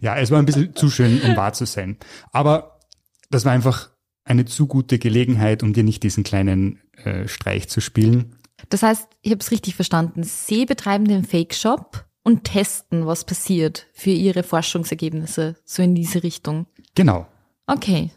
ja, 0.00 0.16
es 0.16 0.30
war 0.30 0.38
ein 0.38 0.46
bisschen 0.46 0.74
zu 0.74 0.88
schön, 0.88 1.20
um 1.20 1.36
wahr 1.36 1.52
zu 1.52 1.66
sein. 1.66 1.98
Aber 2.32 2.80
das 3.28 3.44
war 3.44 3.52
einfach 3.52 3.90
eine 4.24 4.46
zu 4.46 4.66
gute 4.66 4.98
Gelegenheit, 4.98 5.62
um 5.62 5.74
dir 5.74 5.84
nicht 5.84 6.02
diesen 6.02 6.24
kleinen 6.24 6.80
äh, 6.96 7.28
Streich 7.28 7.68
zu 7.68 7.82
spielen. 7.82 8.34
Das 8.70 8.82
heißt, 8.82 9.06
ich 9.20 9.30
habe 9.30 9.42
es 9.42 9.50
richtig 9.50 9.74
verstanden. 9.74 10.22
Sie 10.22 10.64
betreiben 10.64 11.06
den 11.06 11.22
Fake-Shop 11.22 12.06
und 12.22 12.44
testen, 12.44 13.04
was 13.04 13.24
passiert 13.24 13.86
für 13.92 14.08
ihre 14.08 14.42
Forschungsergebnisse, 14.42 15.56
so 15.66 15.82
in 15.82 15.94
diese 15.94 16.22
Richtung. 16.22 16.64
Genau. 16.94 17.26
Okay. 17.66 18.10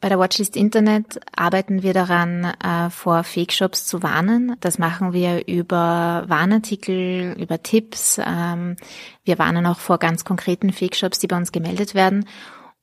Bei 0.00 0.08
der 0.08 0.20
Watchlist 0.20 0.56
Internet 0.56 1.18
arbeiten 1.34 1.82
wir 1.82 1.92
daran, 1.92 2.44
äh, 2.44 2.88
vor 2.88 3.24
Fake-Shops 3.24 3.84
zu 3.84 4.02
warnen. 4.02 4.54
Das 4.60 4.78
machen 4.78 5.12
wir 5.12 5.48
über 5.48 6.24
Warnartikel, 6.28 7.34
über 7.36 7.62
Tipps. 7.64 8.20
Ähm, 8.24 8.76
wir 9.24 9.40
warnen 9.40 9.66
auch 9.66 9.80
vor 9.80 9.98
ganz 9.98 10.24
konkreten 10.24 10.72
Fake-Shops, 10.72 11.18
die 11.18 11.26
bei 11.26 11.36
uns 11.36 11.50
gemeldet 11.50 11.96
werden. 11.96 12.26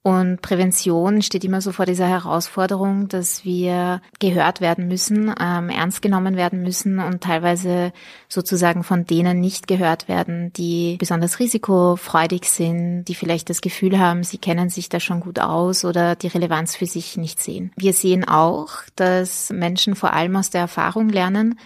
Und 0.05 0.43
Prävention 0.43 1.24
steht 1.24 1.43
immer 1.43 1.62
so 1.62 1.71
vor 1.71 1.88
dieser 1.88 2.07
Herausforderung, 2.07 3.07
dass 3.07 3.43
wir 3.43 4.03
gehört 4.19 4.62
werden 4.62 4.88
müssen, 4.88 5.33
ähm, 5.41 5.69
ernst 5.69 6.03
genommen 6.03 6.35
werden 6.35 6.62
müssen 6.62 7.00
und 7.00 7.24
teilweise 7.24 7.91
sozusagen 8.29 8.83
von 8.83 9.07
denen 9.07 9.39
nicht 9.39 9.67
gehört 9.67 10.07
werden, 10.07 10.53
die 10.53 10.97
besonders 11.00 11.39
risikofreudig 11.39 12.45
sind, 12.51 13.05
die 13.05 13.15
vielleicht 13.15 13.50
das 13.50 13.62
Gefühl 13.62 13.97
haben, 13.97 14.24
sie 14.24 14.38
kennen 14.38 14.69
sich 14.69 14.89
da 14.89 15.00
schon 15.00 15.21
gut 15.21 15.39
aus 15.39 15.83
oder 15.83 16.15
die 16.15 16.27
Relevanz 16.27 16.75
für 16.75 16.85
sich 16.85 17.17
nicht 17.17 17.41
sehen. 17.41 17.71
Wir 17.75 17.93
sehen 17.93 18.27
auch, 18.27 18.83
dass 18.95 19.50
Menschen 19.50 19.95
vor 19.95 20.13
allem 20.13 20.35
aus 20.35 20.51
der 20.51 20.62
Erfahrung 20.62 21.09
lernen 21.09 21.57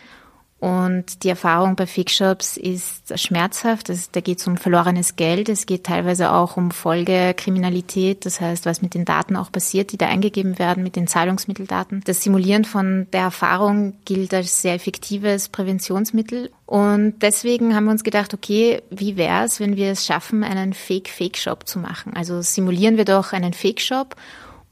und 0.60 1.24
die 1.24 1.30
Erfahrung 1.30 1.78
bei 1.78 1.88
Fixshops 1.88 2.58
ist 2.58 3.18
schmerzhaft. 3.18 3.88
Das, 3.88 4.12
da 4.12 4.20
geht 4.20 4.39
es 4.39 4.48
um 4.48 4.58
verlorenes 4.58 5.16
Geld. 5.16 5.48
Es 5.48 5.66
geht 5.66 5.86
teilweise 5.86 6.34
auch 6.34 6.58
um 6.58 6.72
Folgekriminalität. 6.72 8.25
Das 8.25 8.42
heißt, 8.42 8.66
was 8.66 8.82
mit 8.82 8.94
den 8.94 9.06
Daten 9.06 9.38
auch 9.38 9.54
passiert, 9.54 9.94
die 9.94 9.98
da 9.98 10.08
eingegeben 10.08 10.60
werden, 10.60 10.84
mit 10.84 10.98
den 10.98 11.08
Zahlungsmitteldaten. 11.08 12.01
Das 12.06 12.24
Simulieren 12.24 12.66
von 12.66 13.08
der 13.13 13.22
Erfahrung 13.22 13.94
gilt 14.04 14.34
als 14.34 14.62
sehr 14.62 14.74
effektives 14.74 15.48
Präventionsmittel. 15.48 16.51
Und 16.66 17.20
deswegen 17.22 17.74
haben 17.74 17.86
wir 17.86 17.92
uns 17.92 18.04
gedacht, 18.04 18.34
okay, 18.34 18.82
wie 18.89 19.16
wäre 19.16 19.46
es, 19.46 19.62
wenn 19.62 19.78
wir 19.78 19.92
es 19.92 20.06
schaffen, 20.06 20.44
einen 20.44 20.74
Fake-Fake-Shop 20.74 21.70
zu 21.70 21.80
machen? 21.80 22.13
Also 22.16 22.42
simulieren 22.42 22.98
wir 22.98 23.06
doch 23.06 23.32
einen 23.32 23.54
Fake-Shop 23.54 24.16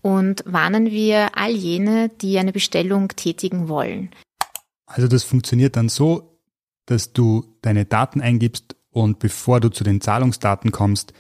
und 0.01 0.44
warnen 0.46 0.91
wir 0.91 1.38
all 1.38 1.51
jene, 1.51 2.10
die 2.22 2.38
eine 2.38 2.51
Bestellung 2.51 3.08
tätigen 3.10 3.70
wollen. 3.70 4.10
Also 4.88 5.08
das 5.08 5.24
funktioniert 5.24 5.75
dann 5.75 5.89
so, 5.89 6.39
dass 6.86 7.13
du 7.13 7.46
deine 7.62 7.86
Daten 7.86 8.22
eingibst 8.22 8.75
und 8.89 9.20
bevor 9.20 9.60
du 9.60 9.70
zu 9.70 9.84
den 9.84 10.01
Zahlungsdaten 10.01 10.72
kommst, 10.72 11.13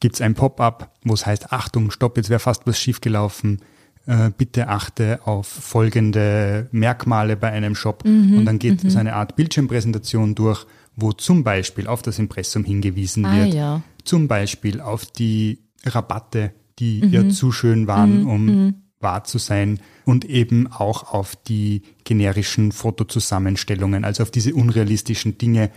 gibt's 0.00 0.20
ein 0.20 0.34
Pop-up, 0.34 0.94
wo 1.04 1.14
es 1.14 1.24
heißt, 1.24 1.52
Achtung, 1.52 1.90
stopp, 1.90 2.16
jetzt 2.16 2.28
wäre 2.28 2.40
fast 2.40 2.66
was 2.66 2.78
schiefgelaufen. 2.78 3.62
Äh, 4.06 4.30
bitte 4.36 4.68
achte 4.68 5.20
auf 5.26 5.46
folgende 5.46 6.68
Merkmale 6.72 7.36
bei 7.36 7.50
einem 7.50 7.74
Shop. 7.74 8.04
Mhm, 8.04 8.38
und 8.38 8.44
dann 8.46 8.58
geht 8.58 8.82
mhm. 8.82 8.90
so 8.90 8.98
eine 8.98 9.14
Art 9.14 9.36
Bildschirmpräsentation 9.36 10.34
durch, 10.34 10.66
wo 10.96 11.12
zum 11.12 11.44
Beispiel 11.44 11.86
auf 11.86 12.02
das 12.02 12.18
Impressum 12.18 12.64
hingewiesen 12.64 13.24
ah, 13.24 13.36
wird, 13.36 13.54
ja. 13.54 13.82
zum 14.04 14.26
Beispiel 14.26 14.80
auf 14.80 15.06
die 15.06 15.60
Rabatte, 15.84 16.52
die 16.78 17.02
mhm. 17.02 17.12
ja 17.12 17.28
zu 17.28 17.52
schön 17.52 17.86
waren, 17.86 18.22
mhm, 18.22 18.28
um 18.28 18.44
mhm 18.46 18.74
wahr 19.00 19.24
zu 19.24 19.38
sein 19.38 19.80
und 20.04 20.24
eben 20.24 20.66
auch 20.66 21.12
auf 21.12 21.36
die 21.36 21.82
generischen 22.04 22.72
Fotozusammenstellungen, 22.72 24.04
also 24.04 24.22
auf 24.22 24.30
diese 24.30 24.54
unrealistischen 24.54 25.38
Dinge. 25.38 25.70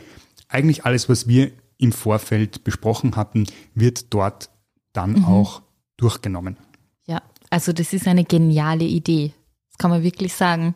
Eigentlich 0.47 0.85
alles, 0.85 1.09
was 1.09 1.27
wir 1.27 1.51
im 1.77 1.91
Vorfeld 1.91 2.63
besprochen 2.63 3.15
hatten, 3.15 3.47
wird 3.73 4.13
dort 4.13 4.49
dann 4.93 5.13
mhm. 5.13 5.25
auch 5.25 5.61
durchgenommen. 5.97 6.57
Ja, 7.05 7.21
also 7.49 7.73
das 7.73 7.93
ist 7.93 8.07
eine 8.07 8.23
geniale 8.23 8.85
Idee. 8.85 9.33
Das 9.69 9.77
kann 9.77 9.91
man 9.91 10.03
wirklich 10.03 10.33
sagen. 10.33 10.75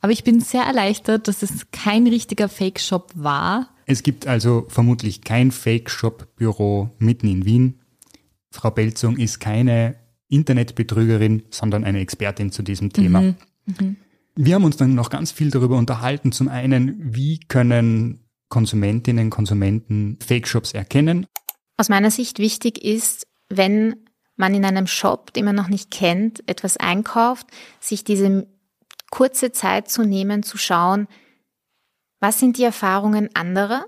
Aber 0.00 0.12
ich 0.12 0.24
bin 0.24 0.40
sehr 0.40 0.64
erleichtert, 0.64 1.28
dass 1.28 1.42
es 1.42 1.70
kein 1.70 2.06
richtiger 2.06 2.48
Fake-Shop 2.48 3.12
war. 3.14 3.68
Es 3.86 4.02
gibt 4.02 4.26
also 4.26 4.66
vermutlich 4.68 5.22
kein 5.22 5.52
Fake-Shop-Büro 5.52 6.90
mitten 6.98 7.28
in 7.28 7.44
Wien. 7.44 7.80
Frau 8.50 8.70
Belzung 8.70 9.16
ist 9.16 9.40
keine 9.40 9.96
Internetbetrügerin, 10.32 11.44
sondern 11.50 11.84
eine 11.84 12.00
Expertin 12.00 12.50
zu 12.50 12.62
diesem 12.62 12.92
Thema. 12.92 13.20
Mhm. 13.20 13.36
Mhm. 13.66 13.96
Wir 14.34 14.54
haben 14.54 14.64
uns 14.64 14.76
dann 14.76 14.94
noch 14.94 15.10
ganz 15.10 15.30
viel 15.30 15.50
darüber 15.50 15.76
unterhalten. 15.76 16.32
Zum 16.32 16.48
einen, 16.48 17.14
wie 17.14 17.38
können 17.38 18.20
Konsumentinnen, 18.48 19.30
Konsumenten 19.30 20.18
Fake-Shops 20.24 20.72
erkennen? 20.72 21.26
Aus 21.76 21.88
meiner 21.88 22.10
Sicht 22.10 22.38
wichtig 22.38 22.82
ist, 22.82 23.26
wenn 23.48 23.96
man 24.36 24.54
in 24.54 24.64
einem 24.64 24.86
Shop, 24.86 25.32
den 25.34 25.44
man 25.44 25.54
noch 25.54 25.68
nicht 25.68 25.90
kennt, 25.90 26.48
etwas 26.48 26.78
einkauft, 26.78 27.46
sich 27.80 28.04
diese 28.04 28.46
kurze 29.10 29.52
Zeit 29.52 29.90
zu 29.90 30.02
nehmen, 30.02 30.42
zu 30.42 30.56
schauen, 30.56 31.06
was 32.20 32.38
sind 32.38 32.56
die 32.56 32.64
Erfahrungen 32.64 33.28
anderer? 33.34 33.84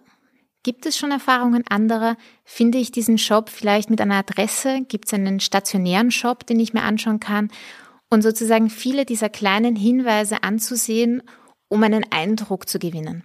Gibt 0.64 0.86
es 0.86 0.98
schon 0.98 1.12
Erfahrungen 1.12 1.62
anderer? 1.68 2.16
Finde 2.44 2.78
ich 2.78 2.90
diesen 2.90 3.18
Shop 3.18 3.48
vielleicht 3.50 3.90
mit 3.90 4.00
einer 4.00 4.16
Adresse? 4.16 4.80
Gibt 4.88 5.06
es 5.06 5.14
einen 5.14 5.38
stationären 5.38 6.10
Shop, 6.10 6.44
den 6.44 6.58
ich 6.58 6.74
mir 6.74 6.82
anschauen 6.82 7.20
kann? 7.20 7.50
und 8.14 8.22
sozusagen 8.22 8.70
viele 8.70 9.04
dieser 9.04 9.28
kleinen 9.28 9.76
Hinweise 9.76 10.42
anzusehen, 10.42 11.22
um 11.68 11.82
einen 11.82 12.06
Eindruck 12.10 12.68
zu 12.68 12.78
gewinnen. 12.78 13.24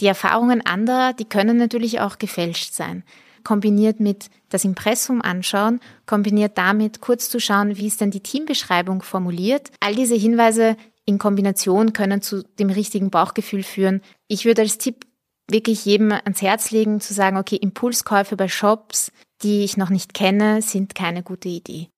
Die 0.00 0.06
Erfahrungen 0.06 0.64
anderer, 0.64 1.12
die 1.12 1.24
können 1.24 1.56
natürlich 1.56 2.00
auch 2.00 2.18
gefälscht 2.18 2.72
sein. 2.72 3.02
Kombiniert 3.42 4.00
mit 4.00 4.30
das 4.48 4.64
Impressum 4.64 5.20
anschauen, 5.20 5.80
kombiniert 6.06 6.56
damit 6.58 7.00
kurz 7.00 7.28
zu 7.28 7.40
schauen, 7.40 7.76
wie 7.76 7.86
ist 7.86 8.00
denn 8.00 8.10
die 8.10 8.22
Teambeschreibung 8.22 9.02
formuliert. 9.02 9.70
All 9.80 9.94
diese 9.94 10.14
Hinweise 10.14 10.76
in 11.06 11.18
Kombination 11.18 11.92
können 11.92 12.22
zu 12.22 12.44
dem 12.58 12.70
richtigen 12.70 13.10
Bauchgefühl 13.10 13.62
führen. 13.62 14.02
Ich 14.28 14.44
würde 14.44 14.62
als 14.62 14.78
Tipp 14.78 15.06
wirklich 15.52 15.84
jedem 15.84 16.12
ans 16.12 16.42
Herz 16.42 16.70
legen, 16.70 17.00
zu 17.00 17.14
sagen, 17.14 17.36
okay, 17.36 17.56
Impulskäufe 17.56 18.36
bei 18.36 18.48
Shops, 18.48 19.12
die 19.42 19.64
ich 19.64 19.76
noch 19.76 19.90
nicht 19.90 20.14
kenne, 20.14 20.62
sind 20.62 20.94
keine 20.94 21.22
gute 21.22 21.48
Idee. 21.48 21.88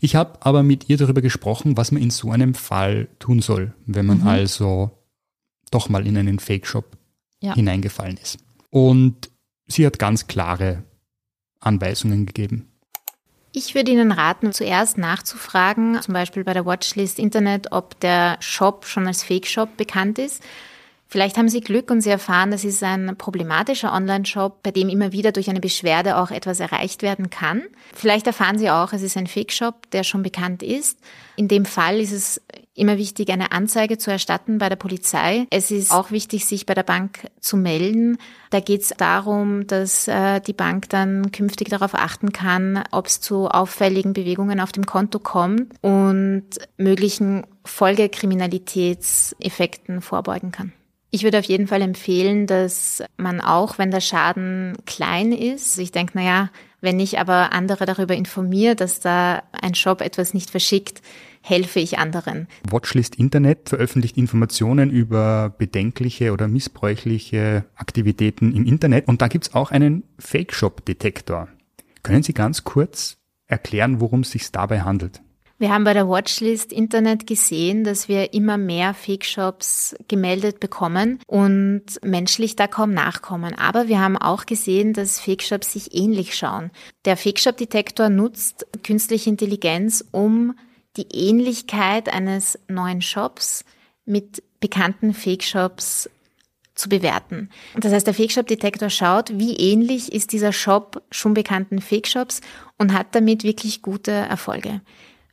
Ich 0.00 0.14
habe 0.14 0.38
aber 0.40 0.62
mit 0.62 0.88
ihr 0.88 0.96
darüber 0.96 1.20
gesprochen, 1.20 1.76
was 1.76 1.90
man 1.90 2.02
in 2.02 2.10
so 2.10 2.30
einem 2.30 2.54
Fall 2.54 3.08
tun 3.18 3.40
soll, 3.40 3.74
wenn 3.86 4.06
man 4.06 4.20
mhm. 4.20 4.28
also 4.28 4.90
doch 5.70 5.88
mal 5.88 6.06
in 6.06 6.16
einen 6.16 6.38
Fake-Shop 6.38 6.96
ja. 7.40 7.54
hineingefallen 7.54 8.16
ist. 8.16 8.38
Und 8.70 9.30
sie 9.66 9.86
hat 9.86 9.98
ganz 9.98 10.26
klare 10.26 10.84
Anweisungen 11.60 12.26
gegeben. 12.26 12.70
Ich 13.52 13.74
würde 13.74 13.90
Ihnen 13.90 14.12
raten, 14.12 14.52
zuerst 14.52 14.98
nachzufragen, 14.98 16.00
zum 16.02 16.14
Beispiel 16.14 16.44
bei 16.44 16.52
der 16.52 16.66
Watchlist 16.66 17.18
Internet, 17.18 17.72
ob 17.72 17.98
der 18.00 18.36
Shop 18.40 18.84
schon 18.84 19.06
als 19.06 19.24
Fake-Shop 19.24 19.76
bekannt 19.76 20.18
ist. 20.18 20.42
Vielleicht 21.10 21.38
haben 21.38 21.48
Sie 21.48 21.62
Glück 21.62 21.90
und 21.90 22.02
Sie 22.02 22.10
erfahren, 22.10 22.50
das 22.50 22.64
ist 22.64 22.82
ein 22.82 23.16
problematischer 23.16 23.94
Online-Shop, 23.94 24.62
bei 24.62 24.72
dem 24.72 24.90
immer 24.90 25.10
wieder 25.10 25.32
durch 25.32 25.48
eine 25.48 25.60
Beschwerde 25.60 26.18
auch 26.18 26.30
etwas 26.30 26.60
erreicht 26.60 27.00
werden 27.00 27.30
kann. 27.30 27.62
Vielleicht 27.94 28.26
erfahren 28.26 28.58
Sie 28.58 28.68
auch, 28.68 28.92
es 28.92 29.00
ist 29.00 29.16
ein 29.16 29.26
Fake-Shop, 29.26 29.90
der 29.92 30.04
schon 30.04 30.22
bekannt 30.22 30.62
ist. 30.62 30.98
In 31.36 31.48
dem 31.48 31.64
Fall 31.64 31.98
ist 31.98 32.12
es 32.12 32.42
immer 32.74 32.98
wichtig, 32.98 33.30
eine 33.30 33.52
Anzeige 33.52 33.96
zu 33.96 34.10
erstatten 34.10 34.58
bei 34.58 34.68
der 34.68 34.76
Polizei. 34.76 35.46
Es 35.48 35.70
ist 35.70 35.92
auch 35.92 36.10
wichtig, 36.10 36.44
sich 36.44 36.66
bei 36.66 36.74
der 36.74 36.82
Bank 36.82 37.20
zu 37.40 37.56
melden. 37.56 38.18
Da 38.50 38.60
geht 38.60 38.82
es 38.82 38.92
darum, 38.96 39.66
dass 39.66 40.08
äh, 40.08 40.40
die 40.40 40.52
Bank 40.52 40.90
dann 40.90 41.32
künftig 41.32 41.70
darauf 41.70 41.94
achten 41.94 42.34
kann, 42.34 42.84
ob 42.90 43.06
es 43.06 43.22
zu 43.22 43.48
auffälligen 43.48 44.12
Bewegungen 44.12 44.60
auf 44.60 44.72
dem 44.72 44.84
Konto 44.84 45.20
kommt 45.20 45.72
und 45.80 46.44
möglichen 46.76 47.46
Folgekriminalitätseffekten 47.64 50.02
vorbeugen 50.02 50.52
kann. 50.52 50.74
Ich 51.10 51.22
würde 51.22 51.38
auf 51.38 51.44
jeden 51.46 51.66
Fall 51.66 51.80
empfehlen, 51.80 52.46
dass 52.46 53.02
man 53.16 53.40
auch, 53.40 53.78
wenn 53.78 53.90
der 53.90 54.02
Schaden 54.02 54.76
klein 54.84 55.32
ist, 55.32 55.78
ich 55.78 55.90
denke, 55.90 56.18
naja, 56.18 56.50
wenn 56.80 57.00
ich 57.00 57.18
aber 57.18 57.52
andere 57.52 57.86
darüber 57.86 58.14
informiere, 58.14 58.76
dass 58.76 59.00
da 59.00 59.42
ein 59.52 59.74
Shop 59.74 60.00
etwas 60.02 60.34
nicht 60.34 60.50
verschickt, 60.50 61.00
helfe 61.40 61.80
ich 61.80 61.98
anderen. 61.98 62.46
Watchlist 62.68 63.16
Internet 63.16 63.70
veröffentlicht 63.70 64.18
Informationen 64.18 64.90
über 64.90 65.54
bedenkliche 65.56 66.32
oder 66.32 66.46
missbräuchliche 66.46 67.64
Aktivitäten 67.74 68.54
im 68.54 68.66
Internet 68.66 69.08
und 69.08 69.22
da 69.22 69.28
gibt's 69.28 69.54
auch 69.54 69.70
einen 69.70 70.04
Fake-Shop-Detektor. 70.18 71.48
Können 72.02 72.22
Sie 72.22 72.34
ganz 72.34 72.64
kurz 72.64 73.16
erklären, 73.46 74.00
worum 74.00 74.20
es 74.20 74.30
sich 74.30 74.52
dabei 74.52 74.82
handelt? 74.82 75.22
Wir 75.60 75.70
haben 75.70 75.82
bei 75.82 75.92
der 75.92 76.08
Watchlist 76.08 76.72
Internet 76.72 77.26
gesehen, 77.26 77.82
dass 77.82 78.08
wir 78.08 78.32
immer 78.32 78.56
mehr 78.56 78.94
Fake-Shops 78.94 79.96
gemeldet 80.06 80.60
bekommen 80.60 81.18
und 81.26 81.82
menschlich 82.04 82.54
da 82.54 82.68
kaum 82.68 82.92
nachkommen. 82.92 83.56
Aber 83.56 83.88
wir 83.88 84.00
haben 84.00 84.16
auch 84.16 84.46
gesehen, 84.46 84.92
dass 84.92 85.18
Fake-Shops 85.18 85.72
sich 85.72 85.94
ähnlich 85.96 86.36
schauen. 86.36 86.70
Der 87.04 87.16
Fake-Shop-Detektor 87.16 88.08
nutzt 88.08 88.68
künstliche 88.84 89.30
Intelligenz, 89.30 90.04
um 90.12 90.54
die 90.96 91.08
Ähnlichkeit 91.12 92.08
eines 92.08 92.56
neuen 92.68 93.02
Shops 93.02 93.64
mit 94.04 94.44
bekannten 94.60 95.12
Fake-Shops 95.12 96.08
zu 96.76 96.88
bewerten. 96.88 97.50
Das 97.74 97.92
heißt, 97.92 98.06
der 98.06 98.14
Fake-Shop-Detektor 98.14 98.90
schaut, 98.90 99.36
wie 99.36 99.56
ähnlich 99.56 100.12
ist 100.12 100.32
dieser 100.32 100.52
Shop 100.52 101.02
schon 101.10 101.34
bekannten 101.34 101.80
Fake-Shops 101.80 102.42
und 102.78 102.94
hat 102.96 103.16
damit 103.16 103.42
wirklich 103.42 103.82
gute 103.82 104.12
Erfolge. 104.12 104.80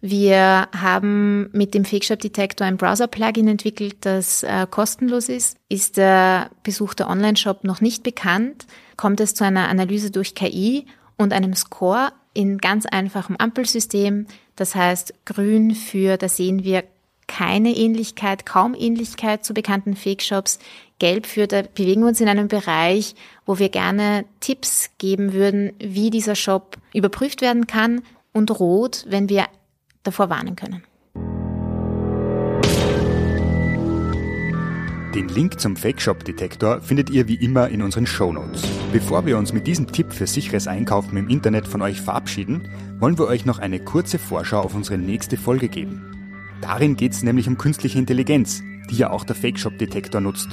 Wir 0.08 0.68
haben 0.72 1.50
mit 1.52 1.74
dem 1.74 1.84
Fake 1.84 2.06
Detektor 2.20 2.68
ein 2.68 2.78
Browser-Plugin 2.78 3.48
entwickelt, 3.48 3.96
das 4.02 4.44
äh, 4.44 4.68
kostenlos 4.70 5.30
ist. 5.30 5.58
Ist 5.68 5.98
der 5.98 6.52
besuchte 6.62 7.08
Online-Shop 7.08 7.64
noch 7.64 7.82
nicht 7.82 8.04
bekannt, 8.04 8.68
kommt 8.98 9.20
es 9.20 9.34
zu 9.34 9.44
einer 9.46 9.68
Analyse 9.68 10.12
durch 10.12 10.36
KI 10.36 10.86
und 11.18 11.34
einem 11.34 11.56
Score 11.56 12.12
in 12.36 12.60
ganz 12.60 12.86
einfachem 12.86 13.36
Ampelsystem. 13.38 14.28
Das 14.56 14.76
heißt, 14.76 15.16
grün 15.26 15.74
für, 15.74 16.18
da 16.18 16.30
sehen 16.30 16.64
wir 16.64 16.84
keine 17.26 17.76
Ähnlichkeit, 17.76 18.46
kaum 18.46 18.76
Ähnlichkeit 18.78 19.44
zu 19.44 19.56
bekannten 19.56 19.96
Fake-Shops. 19.96 20.60
Gelb 21.00 21.26
für, 21.26 21.48
da 21.48 21.64
bewegen 21.64 22.02
wir 22.02 22.10
uns 22.10 22.22
in 22.22 22.30
einem 22.30 22.48
Bereich, 22.48 23.16
wo 23.48 23.58
wir 23.58 23.70
gerne 23.70 24.26
Tipps 24.40 24.92
geben 25.00 25.34
würden, 25.34 25.74
wie 25.80 26.12
dieser 26.12 26.36
Shop 26.36 26.78
überprüft 26.94 27.42
werden 27.42 27.66
kann. 27.66 28.04
Und 28.34 28.60
rot, 28.60 29.06
wenn 29.08 29.30
wir 29.30 29.46
davor 30.06 30.30
warnen 30.30 30.56
können. 30.56 30.84
Den 35.16 35.30
Link 35.30 35.62
zum 35.62 35.78
Fake-Shop-Detektor 35.78 36.82
findet 36.82 37.10
ihr 37.10 37.30
wie 37.30 37.36
immer 37.36 37.70
in 37.70 37.82
unseren 37.82 38.06
Shownotes. 38.06 38.64
Bevor 38.92 39.26
wir 39.26 39.38
uns 39.38 39.54
mit 39.54 39.66
diesem 39.66 39.88
Tipp 39.88 40.12
für 40.12 40.28
sicheres 40.28 40.68
Einkaufen 40.68 41.16
im 41.16 41.30
Internet 41.30 41.70
von 41.70 41.82
euch 41.82 42.02
verabschieden, 42.02 42.68
wollen 43.00 43.18
wir 43.18 43.28
euch 43.28 43.46
noch 43.46 43.60
eine 43.60 43.80
kurze 43.80 44.20
Vorschau 44.20 44.60
auf 44.60 44.76
unsere 44.76 44.98
nächste 44.98 45.38
Folge 45.38 45.70
geben. 45.70 46.12
Darin 46.60 46.98
geht 46.98 47.14
es 47.14 47.24
nämlich 47.24 47.48
um 47.48 47.58
künstliche 47.58 47.98
Intelligenz, 47.98 48.62
die 48.90 48.98
ja 48.98 49.10
auch 49.10 49.24
der 49.24 49.38
Fake-Shop-Detektor 49.38 50.20
nutzt. 50.20 50.50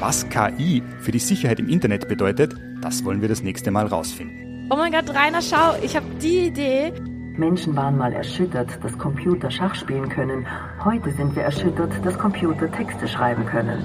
Was 0.00 0.26
KI 0.30 0.82
für 1.00 1.12
die 1.12 1.18
Sicherheit 1.18 1.60
im 1.60 1.68
Internet 1.68 2.08
bedeutet, 2.08 2.56
das 2.80 3.04
wollen 3.04 3.20
wir 3.20 3.28
das 3.28 3.42
nächste 3.42 3.70
Mal 3.70 3.86
rausfinden. 3.88 4.68
Oh 4.70 4.76
mein 4.76 4.92
Gott, 4.92 5.10
Rainer, 5.14 5.42
schau, 5.42 5.76
ich 5.82 5.94
habe 5.96 6.06
die 6.22 6.46
Idee. 6.46 6.94
Menschen 7.38 7.76
waren 7.76 7.96
mal 7.96 8.12
erschüttert, 8.12 8.78
dass 8.82 8.98
Computer 8.98 9.50
Schach 9.50 9.74
spielen 9.74 10.08
können. 10.08 10.46
Heute 10.84 11.10
sind 11.12 11.34
wir 11.36 11.44
erschüttert, 11.44 11.92
dass 12.04 12.18
Computer 12.18 12.70
Texte 12.70 13.06
schreiben 13.06 13.46
können. 13.46 13.84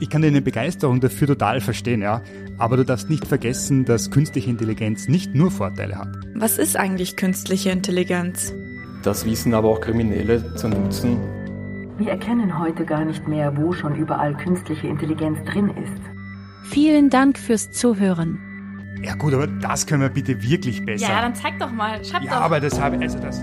Ich 0.00 0.10
kann 0.10 0.22
deine 0.22 0.42
Begeisterung 0.42 1.00
dafür 1.00 1.28
total 1.28 1.60
verstehen, 1.60 2.02
ja. 2.02 2.20
Aber 2.58 2.76
du 2.76 2.84
darfst 2.84 3.10
nicht 3.10 3.26
vergessen, 3.26 3.84
dass 3.84 4.10
künstliche 4.10 4.50
Intelligenz 4.50 5.08
nicht 5.08 5.34
nur 5.34 5.50
Vorteile 5.50 5.96
hat. 5.96 6.08
Was 6.34 6.58
ist 6.58 6.76
eigentlich 6.76 7.16
künstliche 7.16 7.70
Intelligenz? 7.70 8.52
Das 9.02 9.24
wissen 9.24 9.54
aber 9.54 9.68
auch 9.68 9.80
Kriminelle 9.80 10.54
zu 10.56 10.68
nutzen. 10.68 11.18
Wir 11.98 12.10
erkennen 12.10 12.58
heute 12.58 12.84
gar 12.84 13.04
nicht 13.04 13.28
mehr, 13.28 13.56
wo 13.56 13.72
schon 13.72 13.94
überall 13.94 14.34
künstliche 14.34 14.88
Intelligenz 14.88 15.38
drin 15.44 15.68
ist. 15.68 16.02
Vielen 16.64 17.10
Dank 17.10 17.38
fürs 17.38 17.70
Zuhören. 17.70 18.53
Ja 19.02 19.14
gut, 19.14 19.34
aber 19.34 19.46
das 19.46 19.86
können 19.86 20.02
wir 20.02 20.08
bitte 20.08 20.42
wirklich 20.42 20.84
besser. 20.84 21.08
Ja, 21.08 21.22
dann 21.22 21.34
zeig 21.34 21.58
doch 21.58 21.70
mal. 21.70 22.04
Schreib 22.04 22.22
ja, 22.22 22.30
doch. 22.30 22.40
aber 22.40 22.60
das 22.60 22.80
habe 22.80 22.98
also 22.98 23.18
das. 23.18 23.42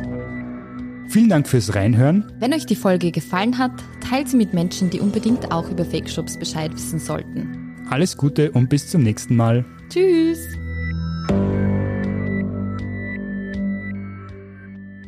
Vielen 1.08 1.30
Dank 1.30 1.48
fürs 1.48 1.76
Reinhören. 1.76 2.32
Wenn 2.40 2.54
euch 2.54 2.66
die 2.66 2.76
Folge 2.76 3.12
gefallen 3.12 3.58
hat, 3.58 3.74
teilt 4.00 4.30
sie 4.30 4.38
mit 4.38 4.54
Menschen, 4.54 4.90
die 4.90 5.02
unbedingt 5.02 5.52
auch 5.52 5.70
über 5.70 5.84
Fake-Shops 5.84 6.38
Bescheid 6.38 6.74
wissen 6.74 7.00
sollten. 7.00 7.76
Alles 7.90 8.16
Gute 8.16 8.52
und 8.52 8.70
bis 8.70 8.88
zum 8.88 9.04
nächsten 9.04 9.36
Mal. 9.36 9.66
Tschüss. 9.90 10.48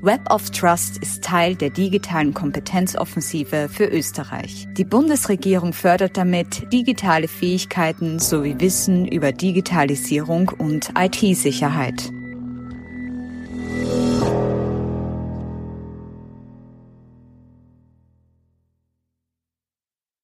Web 0.03 0.29
of 0.29 0.49
Trust 0.49 0.97
ist 0.97 1.23
Teil 1.23 1.55
der 1.55 1.69
digitalen 1.69 2.33
Kompetenzoffensive 2.33 3.69
für 3.71 3.85
Österreich. 3.85 4.67
Die 4.73 4.83
Bundesregierung 4.83 5.71
fördert 5.71 6.17
damit 6.17 6.73
digitale 6.73 7.29
Fähigkeiten 7.29 8.19
sowie 8.19 8.59
Wissen 8.59 9.07
über 9.07 9.31
Digitalisierung 9.31 10.51
und 10.57 10.91
IT-Sicherheit. 10.99 12.11